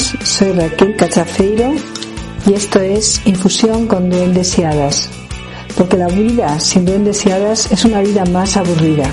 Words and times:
Soy 0.00 0.52
Raquel 0.52 0.96
Cachafeiro 0.96 1.74
y 2.46 2.54
esto 2.54 2.80
es 2.80 3.20
Infusión 3.26 3.86
con 3.86 4.08
Duendes 4.08 4.58
y 4.58 4.62
porque 5.76 5.98
la 5.98 6.08
vida 6.08 6.58
sin 6.58 6.86
duendes 6.86 7.26
y 7.26 7.30
es 7.70 7.84
una 7.84 8.00
vida 8.00 8.24
más 8.24 8.56
aburrida. 8.56 9.04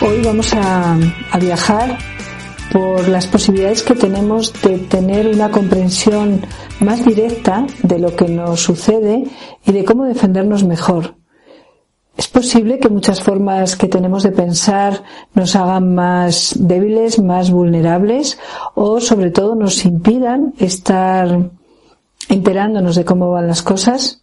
Hoy 0.00 0.22
vamos 0.24 0.54
a 0.54 1.38
viajar 1.38 1.98
por 2.72 3.06
las 3.08 3.26
posibilidades 3.26 3.82
que 3.82 3.94
tenemos 3.94 4.52
de 4.62 4.78
tener 4.78 5.28
una 5.28 5.50
comprensión 5.50 6.40
más 6.80 7.04
directa 7.04 7.66
de 7.82 7.98
lo 7.98 8.16
que 8.16 8.28
nos 8.28 8.60
sucede 8.60 9.24
y 9.66 9.72
de 9.72 9.84
cómo 9.84 10.06
defendernos 10.06 10.64
mejor. 10.64 11.16
Es 12.16 12.28
posible 12.28 12.78
que 12.78 12.88
muchas 12.88 13.22
formas 13.22 13.76
que 13.76 13.88
tenemos 13.88 14.22
de 14.22 14.32
pensar 14.32 15.02
nos 15.34 15.54
hagan 15.54 15.94
más 15.94 16.54
débiles, 16.58 17.18
más 17.18 17.50
vulnerables 17.50 18.38
o 18.74 19.00
sobre 19.00 19.30
todo 19.30 19.54
nos 19.54 19.84
impidan 19.84 20.54
estar 20.58 21.50
enterándonos 22.28 22.96
de 22.96 23.04
cómo 23.04 23.30
van 23.30 23.48
las 23.48 23.62
cosas. 23.62 24.22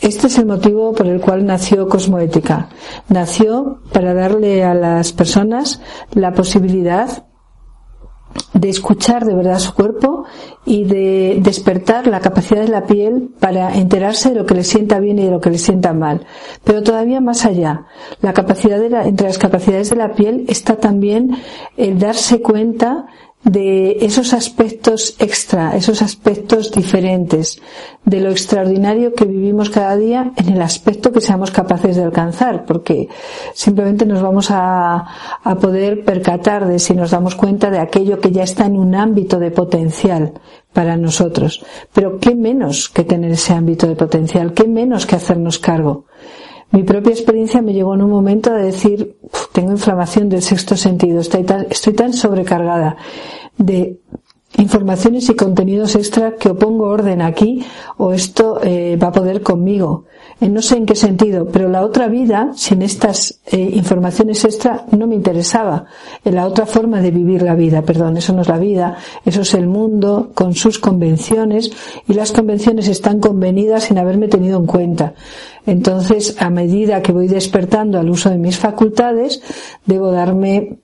Este 0.00 0.28
es 0.28 0.38
el 0.38 0.46
motivo 0.46 0.92
por 0.92 1.06
el 1.06 1.20
cual 1.20 1.44
nació 1.44 1.88
Cosmoética. 1.88 2.68
Nació 3.08 3.80
para 3.92 4.14
darle 4.14 4.64
a 4.64 4.74
las 4.74 5.12
personas 5.12 5.80
la 6.12 6.32
posibilidad 6.32 7.24
de 8.52 8.68
escuchar 8.68 9.24
de 9.24 9.34
verdad 9.34 9.58
su 9.58 9.74
cuerpo 9.74 10.24
y 10.64 10.84
de 10.84 11.38
despertar 11.40 12.06
la 12.06 12.20
capacidad 12.20 12.60
de 12.60 12.68
la 12.68 12.86
piel 12.86 13.30
para 13.38 13.74
enterarse 13.76 14.30
de 14.30 14.36
lo 14.36 14.46
que 14.46 14.54
le 14.54 14.64
sienta 14.64 15.00
bien 15.00 15.18
y 15.18 15.24
de 15.24 15.30
lo 15.30 15.40
que 15.40 15.50
le 15.50 15.58
sienta 15.58 15.92
mal. 15.92 16.26
Pero 16.64 16.82
todavía 16.82 17.20
más 17.20 17.44
allá, 17.44 17.86
la 18.20 18.32
capacidad 18.32 18.78
de 18.78 18.90
la, 18.90 19.06
entre 19.06 19.28
las 19.28 19.38
capacidades 19.38 19.90
de 19.90 19.96
la 19.96 20.12
piel 20.12 20.44
está 20.48 20.76
también 20.76 21.36
el 21.76 21.98
darse 21.98 22.42
cuenta 22.42 23.06
de 23.48 23.96
esos 24.04 24.34
aspectos 24.34 25.16
extra, 25.18 25.74
esos 25.74 26.02
aspectos 26.02 26.70
diferentes, 26.70 27.60
de 28.04 28.20
lo 28.20 28.30
extraordinario 28.30 29.14
que 29.14 29.24
vivimos 29.24 29.70
cada 29.70 29.96
día 29.96 30.32
en 30.36 30.50
el 30.50 30.60
aspecto 30.60 31.12
que 31.12 31.22
seamos 31.22 31.50
capaces 31.50 31.96
de 31.96 32.04
alcanzar, 32.04 32.66
porque 32.66 33.08
simplemente 33.54 34.04
nos 34.04 34.20
vamos 34.20 34.50
a, 34.50 35.06
a 35.42 35.54
poder 35.56 36.04
percatar 36.04 36.68
de 36.68 36.78
si 36.78 36.94
nos 36.94 37.10
damos 37.10 37.34
cuenta 37.34 37.70
de 37.70 37.78
aquello 37.78 38.20
que 38.20 38.32
ya 38.32 38.42
está 38.42 38.66
en 38.66 38.76
un 38.76 38.94
ámbito 38.94 39.38
de 39.38 39.50
potencial 39.50 40.34
para 40.72 40.96
nosotros. 40.96 41.64
Pero 41.94 42.18
qué 42.18 42.34
menos 42.34 42.90
que 42.90 43.04
tener 43.04 43.30
ese 43.30 43.54
ámbito 43.54 43.86
de 43.86 43.96
potencial, 43.96 44.52
qué 44.52 44.68
menos 44.68 45.06
que 45.06 45.16
hacernos 45.16 45.58
cargo. 45.58 46.04
Mi 46.70 46.82
propia 46.82 47.12
experiencia 47.12 47.62
me 47.62 47.72
llegó 47.72 47.94
en 47.94 48.02
un 48.02 48.10
momento 48.10 48.50
a 48.50 48.56
decir, 48.56 49.16
tengo 49.52 49.72
inflamación 49.72 50.28
del 50.28 50.42
sexto 50.42 50.76
sentido, 50.76 51.20
estoy 51.20 51.44
tan, 51.44 51.66
estoy 51.70 51.94
tan 51.94 52.12
sobrecargada 52.12 52.96
de 53.56 53.98
informaciones 54.56 55.28
y 55.28 55.34
contenidos 55.34 55.94
extra 55.94 56.36
que 56.36 56.50
o 56.50 56.58
pongo 56.58 56.88
orden 56.88 57.22
aquí 57.22 57.64
o 57.96 58.12
esto 58.12 58.60
eh, 58.62 58.96
va 58.96 59.08
a 59.08 59.12
poder 59.12 59.42
conmigo. 59.42 60.04
Eh, 60.40 60.48
no 60.48 60.62
sé 60.62 60.76
en 60.76 60.86
qué 60.86 60.94
sentido, 60.94 61.48
pero 61.52 61.68
la 61.68 61.82
otra 61.82 62.06
vida, 62.08 62.52
sin 62.54 62.82
estas 62.82 63.40
eh, 63.46 63.58
informaciones 63.58 64.44
extra, 64.44 64.84
no 64.92 65.06
me 65.06 65.16
interesaba. 65.16 65.86
En 66.24 66.36
la 66.36 66.46
otra 66.46 66.64
forma 66.64 67.00
de 67.00 67.10
vivir 67.10 67.42
la 67.42 67.54
vida, 67.54 67.82
perdón, 67.82 68.16
eso 68.16 68.32
no 68.32 68.42
es 68.42 68.48
la 68.48 68.58
vida, 68.58 68.96
eso 69.24 69.42
es 69.42 69.54
el 69.54 69.66
mundo 69.66 70.30
con 70.34 70.54
sus 70.54 70.78
convenciones 70.78 71.72
y 72.06 72.14
las 72.14 72.30
convenciones 72.30 72.86
están 72.88 73.18
convenidas 73.18 73.84
sin 73.84 73.98
haberme 73.98 74.28
tenido 74.28 74.58
en 74.58 74.66
cuenta. 74.66 75.14
Entonces, 75.66 76.36
a 76.38 76.50
medida 76.50 77.02
que 77.02 77.12
voy 77.12 77.26
despertando 77.26 77.98
al 77.98 78.08
uso 78.08 78.30
de 78.30 78.38
mis 78.38 78.58
facultades, 78.58 79.42
debo 79.86 80.12
darme 80.12 80.78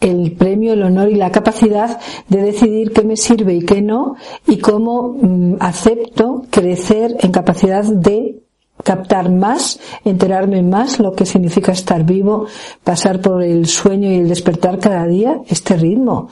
el 0.00 0.32
premio, 0.32 0.72
el 0.72 0.82
honor 0.82 1.10
y 1.10 1.14
la 1.14 1.30
capacidad 1.30 2.00
de 2.28 2.42
decidir 2.42 2.92
qué 2.92 3.02
me 3.02 3.16
sirve 3.16 3.54
y 3.54 3.64
qué 3.64 3.82
no 3.82 4.16
y 4.46 4.58
cómo 4.58 5.16
mm, 5.20 5.56
acepto 5.60 6.44
crecer 6.50 7.16
en 7.20 7.32
capacidad 7.32 7.84
de 7.84 8.42
captar 8.84 9.30
más, 9.30 9.78
enterarme 10.04 10.62
más 10.62 10.98
lo 10.98 11.12
que 11.12 11.26
significa 11.26 11.72
estar 11.72 12.04
vivo, 12.04 12.46
pasar 12.84 13.20
por 13.20 13.42
el 13.42 13.66
sueño 13.66 14.10
y 14.10 14.16
el 14.16 14.28
despertar 14.28 14.78
cada 14.78 15.06
día, 15.06 15.40
este 15.48 15.76
ritmo 15.76 16.28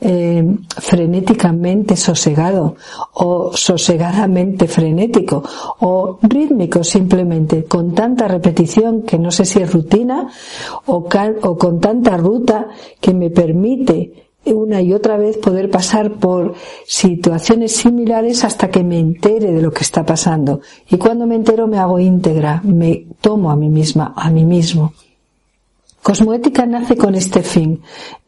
eh, 0.00 0.44
frenéticamente 0.68 1.96
sosegado 1.96 2.76
o 3.14 3.52
sosegadamente 3.54 4.66
frenético 4.66 5.42
o 5.80 6.18
rítmico 6.22 6.84
simplemente, 6.84 7.64
con 7.64 7.94
tanta 7.94 8.28
repetición 8.28 9.02
que 9.02 9.18
no 9.18 9.30
sé 9.30 9.44
si 9.44 9.60
es 9.60 9.72
rutina 9.72 10.28
o, 10.86 11.06
o 11.42 11.58
con 11.58 11.80
tanta 11.80 12.16
ruta 12.16 12.68
que 13.00 13.14
me 13.14 13.30
permite 13.30 14.29
una 14.52 14.80
y 14.80 14.92
otra 14.92 15.16
vez 15.16 15.36
poder 15.38 15.70
pasar 15.70 16.12
por 16.14 16.54
situaciones 16.86 17.72
similares 17.72 18.44
hasta 18.44 18.70
que 18.70 18.84
me 18.84 18.98
entere 18.98 19.52
de 19.52 19.62
lo 19.62 19.72
que 19.72 19.82
está 19.82 20.04
pasando. 20.04 20.60
Y 20.90 20.96
cuando 20.98 21.26
me 21.26 21.34
entero 21.34 21.66
me 21.66 21.78
hago 21.78 21.98
íntegra, 21.98 22.60
me 22.64 23.06
tomo 23.20 23.50
a 23.50 23.56
mí 23.56 23.68
misma, 23.68 24.12
a 24.16 24.30
mí 24.30 24.44
mismo. 24.44 24.92
Cosmoética 26.02 26.64
nace 26.66 26.96
con 26.96 27.14
este 27.14 27.42
fin. 27.42 27.80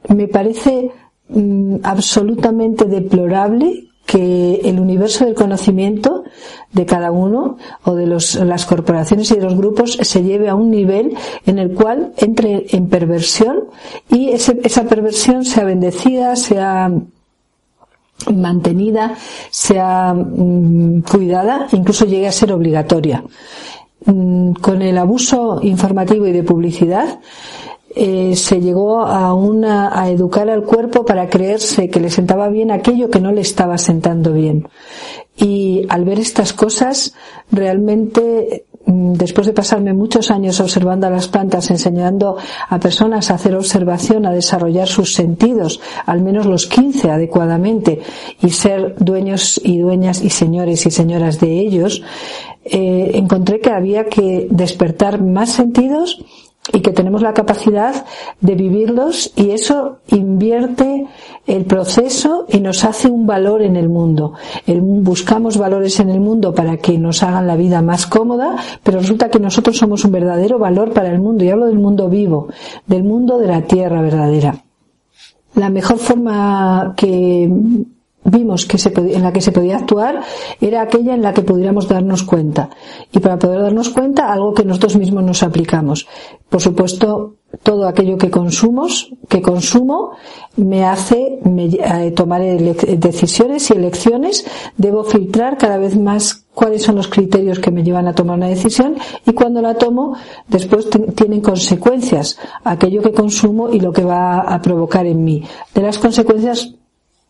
Me 0.08 0.28
parece 0.28 0.90
mm, 1.28 1.76
absolutamente 1.82 2.84
deplorable 2.84 3.91
que 4.12 4.60
el 4.64 4.78
universo 4.78 5.24
del 5.24 5.34
conocimiento 5.34 6.24
de 6.70 6.84
cada 6.84 7.10
uno 7.10 7.56
o 7.84 7.94
de 7.94 8.06
los, 8.06 8.34
las 8.34 8.66
corporaciones 8.66 9.30
y 9.30 9.36
de 9.36 9.40
los 9.40 9.56
grupos 9.56 9.92
se 10.02 10.22
lleve 10.22 10.50
a 10.50 10.54
un 10.54 10.70
nivel 10.70 11.16
en 11.46 11.58
el 11.58 11.72
cual 11.72 12.12
entre 12.18 12.66
en 12.76 12.90
perversión 12.90 13.68
y 14.10 14.28
esa 14.28 14.84
perversión 14.84 15.46
sea 15.46 15.64
bendecida, 15.64 16.36
sea 16.36 16.90
mantenida, 18.34 19.14
sea 19.48 20.12
mm, 20.12 21.00
cuidada, 21.10 21.68
incluso 21.72 22.04
llegue 22.04 22.28
a 22.28 22.32
ser 22.32 22.52
obligatoria. 22.52 23.24
Mm, 24.04 24.52
con 24.54 24.82
el 24.82 24.98
abuso 24.98 25.60
informativo 25.62 26.26
y 26.26 26.32
de 26.32 26.42
publicidad, 26.42 27.18
eh, 27.94 28.36
se 28.36 28.60
llegó 28.60 29.00
a, 29.00 29.34
una, 29.34 30.00
a 30.00 30.08
educar 30.08 30.48
al 30.48 30.64
cuerpo 30.64 31.04
para 31.04 31.28
creerse 31.28 31.90
que 31.90 32.00
le 32.00 32.10
sentaba 32.10 32.48
bien 32.48 32.70
aquello 32.70 33.10
que 33.10 33.20
no 33.20 33.32
le 33.32 33.42
estaba 33.42 33.76
sentando 33.76 34.32
bien. 34.32 34.68
Y 35.36 35.86
al 35.88 36.04
ver 36.04 36.18
estas 36.18 36.52
cosas, 36.52 37.14
realmente, 37.50 38.64
mm, 38.86 39.12
después 39.12 39.46
de 39.46 39.52
pasarme 39.52 39.92
muchos 39.92 40.30
años 40.30 40.60
observando 40.60 41.06
a 41.06 41.10
las 41.10 41.28
plantas, 41.28 41.70
enseñando 41.70 42.36
a 42.68 42.80
personas 42.80 43.30
a 43.30 43.34
hacer 43.34 43.54
observación, 43.54 44.24
a 44.24 44.32
desarrollar 44.32 44.88
sus 44.88 45.14
sentidos, 45.14 45.80
al 46.06 46.22
menos 46.22 46.46
los 46.46 46.66
15 46.66 47.10
adecuadamente, 47.10 48.00
y 48.40 48.50
ser 48.50 48.94
dueños 48.98 49.60
y 49.62 49.78
dueñas 49.78 50.22
y 50.22 50.30
señores 50.30 50.86
y 50.86 50.90
señoras 50.90 51.40
de 51.40 51.60
ellos, 51.60 52.02
eh, 52.64 53.12
encontré 53.14 53.60
que 53.60 53.70
había 53.70 54.04
que 54.04 54.46
despertar 54.50 55.20
más 55.20 55.50
sentidos 55.50 56.24
y 56.72 56.80
que 56.80 56.92
tenemos 56.92 57.22
la 57.22 57.34
capacidad 57.34 58.04
de 58.40 58.54
vivirlos 58.54 59.32
y 59.34 59.50
eso 59.50 59.98
invierte 60.08 61.06
el 61.46 61.64
proceso 61.64 62.46
y 62.48 62.60
nos 62.60 62.84
hace 62.84 63.08
un 63.08 63.26
valor 63.26 63.62
en 63.62 63.74
el 63.74 63.88
mundo. 63.88 64.34
buscamos 64.66 65.58
valores 65.58 65.98
en 65.98 66.10
el 66.10 66.20
mundo 66.20 66.54
para 66.54 66.76
que 66.76 66.98
nos 66.98 67.22
hagan 67.24 67.48
la 67.48 67.56
vida 67.56 67.82
más 67.82 68.06
cómoda, 68.06 68.56
pero 68.84 69.00
resulta 69.00 69.28
que 69.28 69.40
nosotros 69.40 69.76
somos 69.76 70.04
un 70.04 70.12
verdadero 70.12 70.58
valor 70.58 70.92
para 70.92 71.10
el 71.10 71.18
mundo 71.18 71.44
y 71.44 71.50
hablo 71.50 71.66
del 71.66 71.80
mundo 71.80 72.08
vivo, 72.08 72.48
del 72.86 73.02
mundo 73.02 73.38
de 73.38 73.46
la 73.48 73.62
tierra 73.62 74.00
verdadera. 74.00 74.54
La 75.54 75.68
mejor 75.68 75.98
forma 75.98 76.94
que 76.96 77.50
vimos 78.32 78.64
que 78.64 78.78
se 78.78 78.92
en 78.96 79.22
la 79.22 79.32
que 79.32 79.40
se 79.40 79.52
podía 79.52 79.76
actuar 79.76 80.22
era 80.60 80.82
aquella 80.82 81.14
en 81.14 81.22
la 81.22 81.32
que 81.34 81.42
pudiéramos 81.42 81.86
darnos 81.86 82.22
cuenta. 82.22 82.70
Y 83.12 83.18
para 83.20 83.38
poder 83.38 83.60
darnos 83.60 83.90
cuenta, 83.90 84.32
algo 84.32 84.54
que 84.54 84.64
nosotros 84.64 84.96
mismos 84.96 85.22
nos 85.22 85.42
aplicamos. 85.42 86.06
Por 86.48 86.60
supuesto, 86.60 87.36
todo 87.62 87.86
aquello 87.86 88.16
que 88.16 88.30
consumos, 88.30 89.12
que 89.28 89.42
consumo, 89.42 90.12
me 90.56 90.84
hace 90.84 91.40
eh, 91.44 92.10
tomar 92.12 92.42
decisiones 92.42 93.70
y 93.70 93.74
elecciones. 93.74 94.46
Debo 94.76 95.04
filtrar 95.04 95.58
cada 95.58 95.76
vez 95.76 95.96
más 95.96 96.46
cuáles 96.54 96.82
son 96.82 96.96
los 96.96 97.08
criterios 97.08 97.58
que 97.58 97.70
me 97.70 97.82
llevan 97.82 98.08
a 98.08 98.14
tomar 98.14 98.36
una 98.36 98.48
decisión 98.48 98.96
y 99.26 99.32
cuando 99.32 99.62
la 99.62 99.74
tomo, 99.74 100.16
después 100.48 100.88
tienen 101.14 101.40
consecuencias 101.40 102.38
aquello 102.64 103.02
que 103.02 103.12
consumo 103.12 103.70
y 103.70 103.80
lo 103.80 103.92
que 103.92 104.04
va 104.04 104.40
a 104.40 104.60
provocar 104.60 105.06
en 105.06 105.24
mí. 105.24 105.44
De 105.74 105.82
las 105.82 105.98
consecuencias 105.98 106.74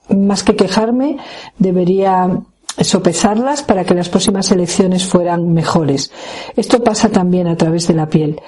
más 0.09 0.43
que 0.43 0.57
quejarme, 0.57 1.19
debería 1.59 2.43
sopesarlas 2.81 3.63
para 3.63 3.85
que 3.85 3.95
las 3.95 4.09
próximas 4.09 4.51
elecciones 4.51 5.05
fueran 5.05 5.53
mejores. 5.53 6.11
Esto 6.57 6.83
pasa 6.83 7.11
también 7.11 7.47
a 7.47 7.57
través 7.57 7.87
de 7.89 7.95
la 7.95 8.09
piel. 8.09 8.41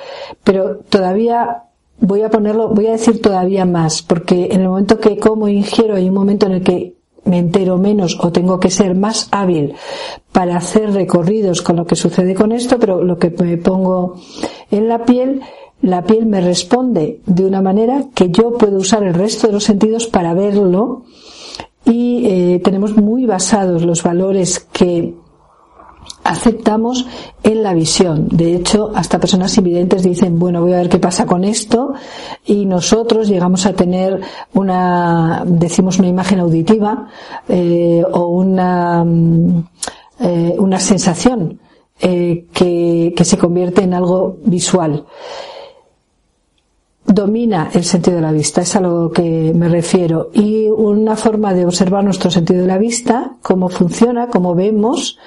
Pero 0.42 0.78
todavía 0.88 1.64
voy 2.00 2.22
a 2.22 2.30
ponerlo, 2.30 2.68
voy 2.68 2.86
a 2.86 2.92
decir 2.92 3.20
todavía 3.20 3.64
más, 3.64 4.02
porque 4.02 4.48
en 4.50 4.62
el 4.62 4.68
momento 4.68 4.98
que 4.98 5.18
como 5.18 5.48
ingiero 5.48 5.96
hay 5.96 6.08
un 6.08 6.14
momento 6.14 6.46
en 6.46 6.52
el 6.52 6.62
que 6.62 6.94
me 7.24 7.38
entero 7.38 7.78
menos 7.78 8.18
o 8.20 8.32
tengo 8.32 8.60
que 8.60 8.70
ser 8.70 8.94
más 8.94 9.28
hábil 9.30 9.74
para 10.32 10.56
hacer 10.56 10.92
recorridos 10.92 11.62
con 11.62 11.76
lo 11.76 11.86
que 11.86 11.96
sucede 11.96 12.34
con 12.34 12.52
esto, 12.52 12.78
pero 12.78 13.02
lo 13.02 13.18
que 13.18 13.30
me 13.30 13.56
pongo 13.56 14.16
en 14.70 14.88
la 14.88 15.04
piel, 15.04 15.40
la 15.80 16.02
piel 16.04 16.26
me 16.26 16.40
responde 16.40 17.20
de 17.24 17.46
una 17.46 17.62
manera 17.62 18.04
que 18.14 18.30
yo 18.30 18.58
puedo 18.58 18.76
usar 18.76 19.04
el 19.04 19.14
resto 19.14 19.46
de 19.46 19.54
los 19.54 19.64
sentidos 19.64 20.06
para 20.06 20.34
verlo 20.34 21.04
y 21.84 22.26
eh, 22.26 22.60
tenemos 22.64 22.96
muy 22.96 23.26
basados 23.26 23.84
los 23.84 24.02
valores 24.02 24.60
que 24.72 25.14
aceptamos 26.22 27.06
en 27.42 27.62
la 27.62 27.74
visión. 27.74 28.28
De 28.28 28.54
hecho, 28.54 28.90
hasta 28.94 29.20
personas 29.20 29.56
invidentes 29.58 30.02
dicen, 30.02 30.38
bueno, 30.38 30.62
voy 30.62 30.72
a 30.72 30.78
ver 30.78 30.88
qué 30.88 30.98
pasa 30.98 31.26
con 31.26 31.44
esto 31.44 31.92
y 32.46 32.64
nosotros 32.64 33.28
llegamos 33.28 33.66
a 33.66 33.74
tener 33.74 34.20
una, 34.54 35.44
decimos 35.46 35.98
una 35.98 36.08
imagen 36.08 36.40
auditiva 36.40 37.08
eh, 37.48 38.02
o 38.10 38.28
una, 38.28 39.04
mm, 39.04 39.64
eh, 40.20 40.54
una 40.58 40.80
sensación 40.80 41.60
que, 41.96 43.14
que 43.16 43.24
se 43.24 43.38
convierte 43.38 43.82
en 43.82 43.94
algo 43.94 44.38
visual 44.44 45.06
domina 47.14 47.70
el 47.72 47.84
sentido 47.84 48.16
de 48.16 48.22
la 48.22 48.32
vista, 48.32 48.62
es 48.62 48.74
a 48.76 48.80
lo 48.80 49.10
que 49.10 49.52
me 49.54 49.68
refiero. 49.68 50.30
Y 50.32 50.66
una 50.66 51.16
forma 51.16 51.54
de 51.54 51.64
observar 51.64 52.04
nuestro 52.04 52.30
sentido 52.30 52.62
de 52.62 52.66
la 52.66 52.78
vista, 52.78 53.36
cómo 53.42 53.68
funciona, 53.68 54.28
cómo 54.28 54.54
vemos, 54.54 55.18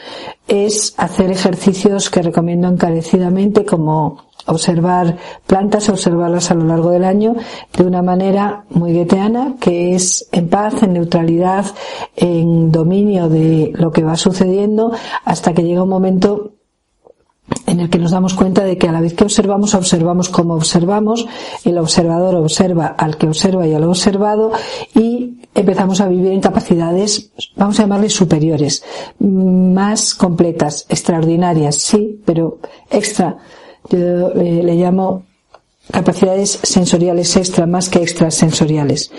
es 0.48 0.94
hacer 0.98 1.32
ejercicios 1.32 2.10
que 2.10 2.22
recomiendo 2.22 2.68
encarecidamente 2.68 3.66
como 3.66 4.28
observar 4.48 5.18
plantas, 5.46 5.90
observarlas 5.90 6.52
a 6.52 6.56
lo 6.56 6.66
largo 6.66 6.92
del 6.92 7.04
año 7.04 7.36
de 7.78 7.84
una 7.84 8.02
manera 8.02 8.66
muy 8.70 8.94
gueteana, 8.94 9.56
que 9.60 9.94
es 9.94 10.28
en 10.32 10.50
paz, 10.50 10.82
en 10.84 10.94
neutralidad, 10.94 11.66
en 12.16 12.72
dominio 12.72 13.30
de 13.30 13.72
lo 13.76 13.92
que 13.92 14.04
va 14.04 14.16
sucediendo, 14.16 14.94
hasta 15.26 15.54
que 15.54 15.64
llega 15.64 15.84
un 15.84 15.90
momento 15.90 16.57
en 17.68 17.82
el 17.82 17.90
que 17.90 18.00
nos 18.00 18.12
damos 18.12 18.34
cuenta 18.34 18.64
de 18.64 18.78
que 18.78 18.88
a 18.88 18.92
la 18.92 19.02
vez 19.02 19.14
que 19.14 19.26
observamos, 19.26 19.76
observamos 19.76 20.30
como 20.30 20.56
observamos, 20.56 21.28
el 21.66 21.78
observador 21.78 22.36
observa 22.36 22.88
al 22.88 23.18
que 23.18 23.28
observa 23.28 23.68
y 23.68 23.74
al 23.74 23.84
observado 23.84 24.54
y 24.96 25.42
empezamos 25.54 26.00
a 26.00 26.08
vivir 26.08 26.32
en 26.32 26.40
capacidades, 26.40 27.32
vamos 27.56 27.78
a 27.80 27.84
llamarles 27.84 28.14
superiores, 28.14 28.84
más 29.20 30.16
completas, 30.16 30.86
extraordinarias, 30.90 31.76
sí, 31.76 32.22
pero 32.26 32.60
extra. 32.90 33.38
Yo 33.90 34.32
eh, 34.32 34.62
le 34.64 34.76
llamo 34.76 35.24
capacidades 35.92 36.60
sensoriales 36.64 37.36
extra 37.36 37.66
más 37.66 37.90
que 37.90 38.00
extrasensoriales. 38.00 39.12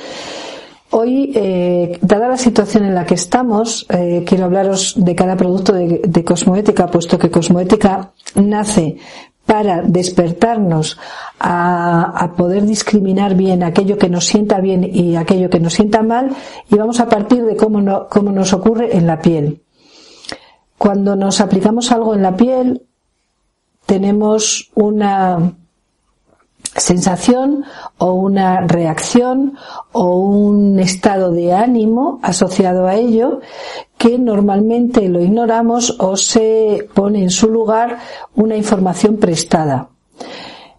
Hoy, 0.90 1.32
eh, 1.34 1.98
dada 2.00 2.28
la 2.28 2.38
situación 2.38 2.84
en 2.84 2.94
la 2.94 3.04
que 3.04 3.14
estamos, 3.14 3.86
eh, 3.90 4.24
quiero 4.26 4.46
hablaros 4.46 4.94
de 4.96 5.14
cada 5.14 5.36
producto 5.36 5.74
de, 5.74 6.00
de 6.02 6.24
Cosmoética, 6.24 6.86
puesto 6.86 7.18
que 7.18 7.30
Cosmoética 7.30 8.12
nace 8.34 8.96
para 9.48 9.80
despertarnos 9.80 10.98
a, 11.40 12.34
poder 12.36 12.66
discriminar 12.66 13.34
bien 13.34 13.62
aquello 13.62 13.96
que 13.96 14.10
nos 14.10 14.26
sienta 14.26 14.60
bien 14.60 14.84
y 14.84 15.16
aquello 15.16 15.48
que 15.48 15.58
nos 15.58 15.72
sienta 15.72 16.02
mal 16.02 16.36
y 16.70 16.76
vamos 16.76 17.00
a 17.00 17.08
partir 17.08 17.42
de 17.46 17.56
cómo, 17.56 18.08
cómo 18.10 18.30
nos 18.30 18.52
ocurre 18.52 18.94
en 18.94 19.06
la 19.06 19.22
piel. 19.22 19.62
Cuando 20.76 21.16
nos 21.16 21.40
aplicamos 21.40 21.90
algo 21.92 22.14
en 22.14 22.22
la 22.22 22.36
piel, 22.36 22.82
tenemos 23.86 24.70
una 24.74 25.54
sensación 26.76 27.64
o 27.98 28.12
una 28.12 28.60
reacción 28.60 29.56
o 29.92 30.18
un 30.18 30.78
estado 30.78 31.32
de 31.32 31.52
ánimo 31.52 32.20
asociado 32.22 32.86
a 32.86 32.96
ello 32.96 33.40
que 33.96 34.18
normalmente 34.18 35.08
lo 35.08 35.20
ignoramos 35.20 35.96
o 35.98 36.16
se 36.16 36.88
pone 36.94 37.22
en 37.22 37.30
su 37.30 37.48
lugar 37.48 37.98
una 38.34 38.56
información 38.56 39.16
prestada. 39.16 39.88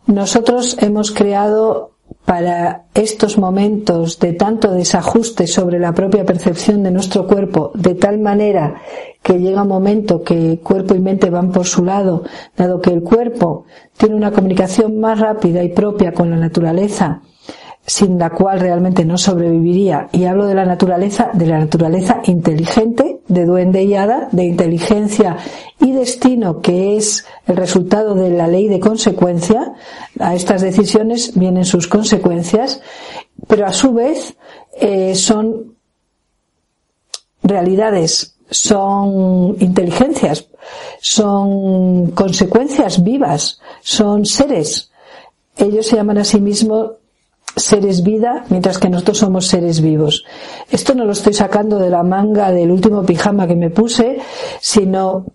Nosotros 0.06 0.78
hemos 0.80 1.12
creado 1.12 1.92
para 2.26 2.86
estos 2.94 3.38
momentos 3.38 4.20
de 4.20 4.34
tanto 4.34 4.72
desajuste 4.72 5.48
sobre 5.48 5.80
la 5.80 5.94
propia 5.94 6.26
percepción 6.26 6.84
de 6.84 6.92
nuestro 6.92 7.28
cuerpo, 7.28 7.72
de 7.74 7.96
tal 7.96 8.20
manera 8.20 8.82
que 9.22 9.40
llega 9.40 9.64
un 9.64 9.68
momento 9.68 10.24
que 10.24 10.60
cuerpo 10.60 10.96
y 10.96 11.00
mente 11.00 11.30
van 11.30 11.52
por 11.52 11.66
su 11.66 11.84
lado, 11.84 12.24
dado 12.56 12.82
que 12.82 12.92
el 12.92 13.04
cuerpo 13.04 13.66
tiene 13.98 14.16
una 14.16 14.32
comunicación 14.32 15.00
más 15.00 15.20
rápida 15.20 15.64
y 15.64 15.70
propia 15.70 16.14
con 16.14 16.30
la 16.30 16.38
naturaleza, 16.38 17.22
sin 17.86 18.18
la 18.18 18.30
cual 18.30 18.60
realmente 18.60 19.04
no 19.04 19.18
sobreviviría. 19.18 20.08
Y 20.12 20.26
hablo 20.26 20.46
de 20.46 20.56
la 20.56 20.66
naturaleza, 20.66 21.32
de 21.34 21.48
la 21.48 21.60
naturaleza 21.60 22.22
inteligente, 22.26 23.22
de 23.28 23.46
duende 23.46 23.84
y 23.84 23.96
hada, 23.96 24.30
de 24.32 24.46
inteligencia 24.46 25.38
y 25.80 25.92
destino, 25.92 26.62
que 26.62 26.98
es 26.98 27.26
el 27.48 27.58
resultado 27.58 28.16
de 28.16 28.30
la 28.30 28.48
ley 28.48 28.68
de 28.68 28.80
consecuencia. 28.80 29.74
A 30.20 30.36
estas 30.36 30.62
decisiones 30.62 31.38
vienen 31.38 31.66
sus 31.66 31.88
consecuencias, 31.88 32.82
pero 33.48 33.66
a 33.66 33.74
su 33.74 33.94
vez 33.94 34.38
eh, 34.80 35.16
son 35.16 35.76
realidades, 37.42 38.39
son 38.50 39.56
inteligencias, 39.60 40.48
son 41.02 42.12
consecuencias 42.12 43.04
vivas, 43.04 43.60
son 43.82 44.26
seres. 44.26 44.92
Ellos 45.58 45.88
se 45.88 45.96
llaman 45.98 46.20
a 46.20 46.24
sí 46.24 46.40
mismos 46.40 46.92
seres 47.56 48.04
vida, 48.04 48.46
mientras 48.50 48.78
que 48.78 48.90
nosotros 48.90 49.18
somos 49.18 49.48
seres 49.48 49.82
vivos. 49.82 50.24
Esto 50.70 50.94
no 50.96 51.06
lo 51.06 51.12
estoy 51.12 51.34
sacando 51.34 51.78
de 51.80 51.90
la 51.90 52.04
manga 52.04 52.52
del 52.52 52.72
último 52.72 53.04
pijama 53.06 53.48
que 53.48 53.56
me 53.56 53.70
puse, 53.70 54.20
sino 54.60 55.26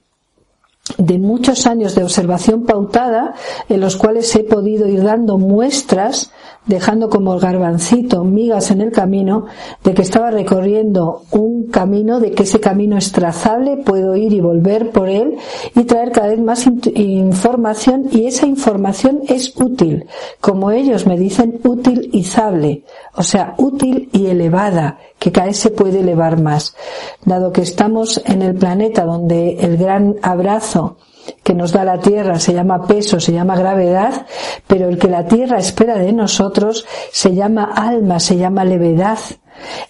de 0.99 1.19
muchos 1.19 1.67
años 1.67 1.95
de 1.95 2.05
observación 2.05 2.65
pautada 2.65 3.35
en 3.69 3.81
los 3.81 3.97
cuales 3.97 4.35
he 4.37 4.45
podido 4.45 4.87
ir 4.87 5.03
dando 5.03 5.39
muestras 5.39 6.31
dejando 6.67 7.11
como 7.11 7.39
garbancito 7.39 8.25
migas 8.25 8.71
en 8.71 8.81
el 8.81 8.91
camino 8.91 9.47
de 9.83 9.95
que 9.95 10.03
estaba 10.03 10.31
recorriendo 10.31 11.23
un 11.31 11.69
camino, 11.69 12.21
de 12.21 12.33
que 12.33 12.45
ese 12.45 12.61
camino 12.61 12.97
es 12.97 13.13
trazable, 13.13 13.79
puedo 13.79 14.17
ir 14.17 14.33
y 14.33 14.41
volver 14.41 14.91
por 14.91 15.09
él 15.09 15.37
y 15.75 15.85
traer 15.85 16.13
cada 16.13 16.29
vez 16.29 16.41
más 16.41 16.67
información 16.67 18.07
y 18.11 18.27
esa 18.27 18.47
información 18.47 19.23
es 19.29 19.55
útil, 19.61 20.07
como 20.41 20.71
ellos 20.71 21.07
me 21.07 21.19
dicen 21.19 21.61
utilizable, 21.65 22.85
o 23.15 23.23
sea, 23.23 23.55
útil 23.59 24.09
y 24.13 24.27
elevada, 24.27 24.99
que 25.25 25.33
cada 25.33 25.47
vez 25.47 25.57
se 25.57 25.71
puede 25.71 26.01
elevar 26.01 26.39
más. 26.39 26.77
Dado 27.25 27.51
que 27.51 27.63
estamos 27.63 28.21
en 28.27 28.43
el 28.43 28.55
planeta 28.57 29.07
donde 29.07 29.57
el 29.61 29.79
gran 29.79 30.17
abrazo 30.21 30.99
que 31.43 31.55
nos 31.55 31.73
da 31.73 31.83
la 31.83 31.99
Tierra 31.99 32.39
se 32.39 32.53
llama 32.53 32.87
peso, 32.87 33.19
se 33.21 33.33
llama 33.33 33.57
gravedad, 33.57 34.27
pero 34.67 34.87
el 34.87 34.99
que 34.99 35.09
la 35.09 35.27
Tierra 35.27 35.57
espera 35.57 35.97
de 35.97 36.13
nosotros 36.13 36.85
se 37.11 37.35
llama 37.35 37.73
alma, 37.75 38.21
se 38.21 38.37
llama 38.37 38.67
levedad, 38.67 39.19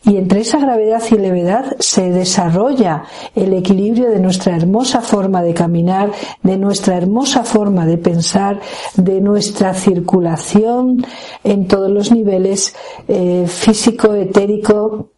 Y 0.04 0.18
entre 0.18 0.42
esa 0.42 0.60
gravedad 0.60 1.02
y 1.10 1.16
levedad 1.16 1.76
se 1.80 2.10
desarrolla 2.10 3.04
el 3.34 3.54
equilibrio 3.54 4.10
de 4.10 4.20
nuestra 4.20 4.54
hermosa 4.54 5.00
forma 5.00 5.42
de 5.42 5.54
caminar, 5.54 6.12
de 6.44 6.58
nuestra 6.58 6.96
hermosa 6.96 7.42
forma 7.42 7.86
de 7.86 7.98
pensar, 7.98 8.60
de 8.96 9.20
nuestra 9.20 9.74
circulación 9.74 11.04
en 11.42 11.66
todos 11.66 11.90
los 11.90 12.12
niveles 12.12 12.76
eh, 13.08 13.46
físico, 13.48 14.14
etérico, 14.14 15.13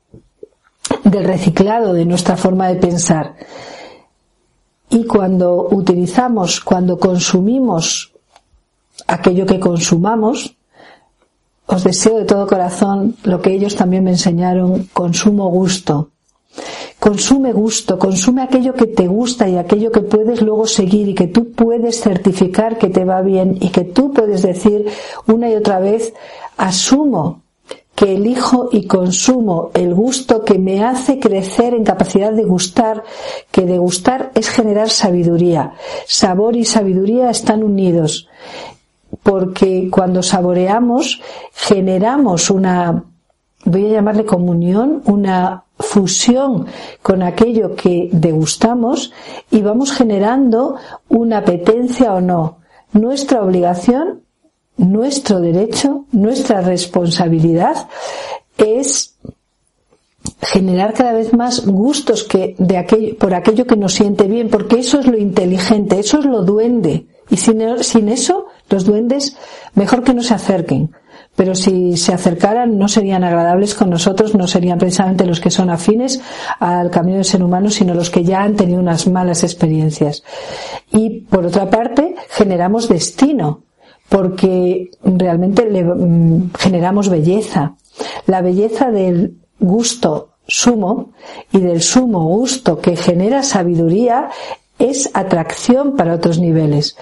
del 1.05 1.25
reciclado 1.25 1.93
de 1.93 2.05
nuestra 2.05 2.37
forma 2.37 2.69
de 2.69 2.77
pensar. 2.77 3.35
Y 4.91 5.05
cuando 5.05 5.69
utilizamos, 5.71 6.61
cuando 6.61 6.99
consumimos 6.99 8.13
aquello 9.07 9.47
que 9.47 9.61
consumamos, 9.61 10.57
os 11.67 11.83
deseo 11.83 12.19
de 12.19 12.25
todo 12.25 12.47
corazón 12.47 13.17
lo 13.25 13.43
que 13.43 13.53
ellos 13.53 13.75
también 13.75 14.05
me 14.05 14.13
enseñaron, 14.13 14.89
consumo 14.93 15.49
gusto. 15.51 16.11
Consume 16.99 17.53
gusto, 17.53 17.99
consume 17.99 18.43
aquello 18.43 18.75
que 18.75 18.87
te 18.87 19.07
gusta 19.07 19.49
y 19.49 19.57
aquello 19.57 19.93
que 19.93 20.01
puedes 20.01 20.41
luego 20.41 20.67
seguir 20.67 21.09
y 21.09 21.15
que 21.15 21.27
tú 21.27 21.53
puedes 21.53 22.01
certificar 22.01 22.79
que 22.79 22.89
te 22.89 23.05
va 23.05 23.21
bien 23.21 23.59
y 23.61 23.69
que 23.69 23.85
tú 23.85 24.13
puedes 24.13 24.43
decir 24.43 24.87
una 25.27 25.51
y 25.51 25.55
otra 25.55 25.79
vez, 25.79 26.15
asumo 26.57 27.43
que 27.97 28.15
elijo 28.15 28.69
y 28.71 28.87
consumo 28.87 29.71
el 29.73 29.95
gusto 29.95 30.45
que 30.45 30.59
me 30.59 30.85
hace 30.85 31.19
crecer 31.19 31.73
en 31.73 31.83
capacidad 31.83 32.31
de 32.31 32.45
gustar, 32.45 33.03
que 33.51 33.63
de 33.63 33.79
gustar 33.79 34.33
es 34.35 34.51
generar 34.51 34.91
sabiduría. 34.91 35.73
Sabor 36.07 36.57
y 36.57 36.67
sabiduría 36.67 37.31
están 37.31 37.65
unidos, 37.65 38.29
porque 39.23 39.89
cuando 39.91 40.23
saboreamos 40.23 41.23
generamos 41.55 42.51
una, 42.51 43.03
voy 43.65 43.87
a 43.87 43.95
llamarle 43.95 44.27
comunión, 44.27 45.03
una 45.07 45.65
fusión 45.79 46.67
con 47.01 47.23
aquello 47.23 47.75
que 47.75 48.11
degustamos 48.13 49.13
y 49.51 49.63
vamos 49.63 49.93
generando 49.93 50.77
una 51.09 51.39
apetencia 51.39 52.13
o 52.13 52.21
no. 52.21 52.59
Nuestra 52.93 53.43
obligación 53.43 54.26
nuestro 54.77 55.41
derecho, 55.41 56.05
nuestra 56.13 56.61
responsabilidad 56.61 57.89
es 58.59 59.15
generar 60.41 60.93
cada 60.95 61.13
vez 61.13 61.33
más 61.33 61.67
gustos 61.67 62.25
que 62.25 62.55
de 62.59 63.17
por 63.19 63.35
aquello 63.35 63.67
que 63.67 63.77
nos 63.77 63.95
siente 63.95 64.25
bien, 64.25 64.49
porque 64.49 64.79
eso 64.79 65.01
es 65.01 65.07
lo 65.07 65.17
inteligente, 65.17 65.99
eso 65.99 66.19
es 66.19 66.27
lo 66.27 66.43
duende. 66.43 67.07
Y 67.29 67.37
sin, 67.37 67.63
sin 67.83 68.09
eso, 68.09 68.47
los 68.71 68.85
duendes, 68.85 69.37
mejor 69.75 70.05
que 70.05 70.15
no 70.15 70.23
se 70.23 70.35
acerquen. 70.35 70.91
Pero 71.35 71.55
si 71.55 71.97
se 71.97 72.15
acercaran, 72.15 72.79
no 72.79 72.89
serían 72.89 73.25
agradables 73.25 73.75
con 73.75 73.91
nosotros, 73.91 74.35
no 74.35 74.47
serían 74.47 74.79
precisamente 74.79 75.27
los 75.27 75.41
que 75.41 75.51
son 75.51 75.69
afines 75.69 76.21
al 76.61 76.91
camino 76.91 77.17
del 77.17 77.27
ser 77.27 77.43
humano, 77.43 77.71
sino 77.71 77.95
los 77.95 78.11
que 78.11 78.25
ya 78.25 78.43
han 78.43 78.57
tenido 78.57 78.81
unas 78.81 79.07
malas 79.07 79.45
experiencias. 79.45 80.23
Y 80.93 81.21
por 81.21 81.45
otra 81.45 81.69
parte, 81.69 82.15
generamos 82.31 82.89
destino 82.89 83.66
porque 84.09 84.91
realmente 85.03 85.69
le 85.69 85.85
mm, 85.85 86.53
generamos 86.59 87.09
belleza. 87.09 87.77
La 88.27 88.41
belleza 88.41 88.91
del 88.91 89.37
gusto 89.59 90.31
sumo 90.47 91.13
y 91.53 91.61
del 91.61 91.83
sumo 91.83 92.25
gusto 92.25 92.79
que 92.79 92.97
genera 92.97 93.43
sabiduría 93.43 94.31
es 94.79 95.11
atracción 95.15 95.97
para 95.97 96.15
otros 96.15 96.39
niveles. 96.39 96.97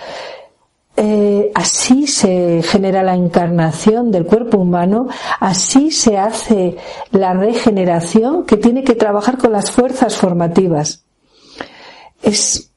Eh, 0.97 1.51
así 1.55 2.07
se 2.07 2.63
genera 2.63 3.03
la 3.03 3.17
encarnación 3.17 4.13
del 4.13 4.27
cuerpo 4.27 4.59
humano, 4.59 5.09
así 5.41 5.91
se 5.91 6.17
hace 6.19 6.77
la 7.11 7.35
regeneración 7.35 8.45
que 8.45 8.57
tiene 8.57 8.85
que 8.85 8.95
trabajar 8.95 9.37
con 9.37 9.51
las 9.51 9.73
fuerzas 9.73 10.17
formativas. 10.17 11.05
Es 12.23 12.71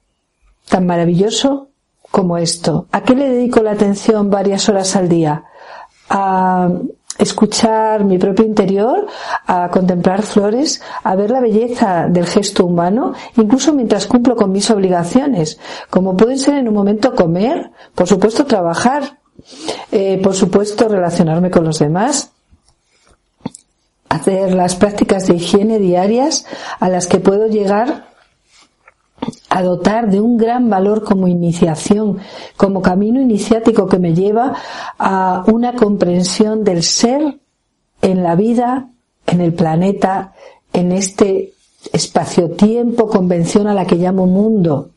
tan 0.68 0.88
maravilloso 0.88 1.70
como 2.12 2.38
esto. 2.38 2.88
¿A 2.92 3.02
qué 3.02 3.16
le 3.16 3.30
dedico 3.30 3.62
la 3.62 3.72
atención 3.72 4.30
varias 4.30 4.70
horas 4.70 4.96
al 4.96 5.10
día? 5.10 5.44
A 6.10 6.70
escuchar 7.18 8.04
mi 8.04 8.18
propio 8.18 8.46
interior, 8.46 9.08
a 9.46 9.70
contemplar 9.70 10.22
flores, 10.22 10.82
a 11.04 11.16
ver 11.16 11.32
la 11.32 11.40
belleza 11.40 12.08
del 12.08 12.26
gesto 12.26 12.66
humano, 12.66 13.14
incluso 13.36 13.74
mientras 13.74 14.06
cumplo 14.06 14.36
con 14.36 14.52
mis 14.52 14.70
obligaciones, 14.70 15.60
como 15.90 16.16
pueden 16.16 16.38
ser 16.38 16.58
en 16.58 16.68
un 16.68 16.76
momento 16.76 17.16
comer, 17.16 17.72
por 17.96 18.08
supuesto 18.08 18.46
trabajar, 18.46 19.20
eh, 19.92 20.20
por 20.22 20.36
supuesto 20.36 20.88
relacionarme 20.88 21.50
con 21.50 21.64
los 21.64 21.80
demás, 21.80 22.32
hacer 24.10 24.54
las 24.54 24.76
prácticas 24.76 25.28
de 25.28 25.36
higiene 25.36 25.80
diarias 25.80 26.46
a 26.80 26.90
las 26.90 27.08
que 27.08 27.20
puedo 27.20 27.48
llegar 27.48 28.07
a 29.58 29.64
dotar 29.64 30.12
de 30.12 30.22
un 30.22 30.38
gran 30.38 30.70
valor 30.70 31.04
como 31.04 31.28
iniciación, 31.28 32.20
como 32.58 32.84
camino 32.84 33.20
iniciático 33.20 33.88
que 33.88 33.98
me 33.98 34.14
lleva 34.14 34.54
a 35.00 35.44
una 35.52 35.74
comprensión 35.74 36.64
del 36.64 36.84
ser 36.84 37.40
en 38.04 38.22
la 38.22 38.36
vida, 38.36 38.90
en 39.26 39.42
el 39.42 39.54
planeta, 39.54 40.34
en 40.74 40.92
este 40.92 41.54
espacio-tiempo, 41.92 43.08
convención 43.08 43.66
a 43.66 43.74
la 43.74 43.88
que 43.88 43.96
llamo 43.96 44.28
mundo. 44.28 44.92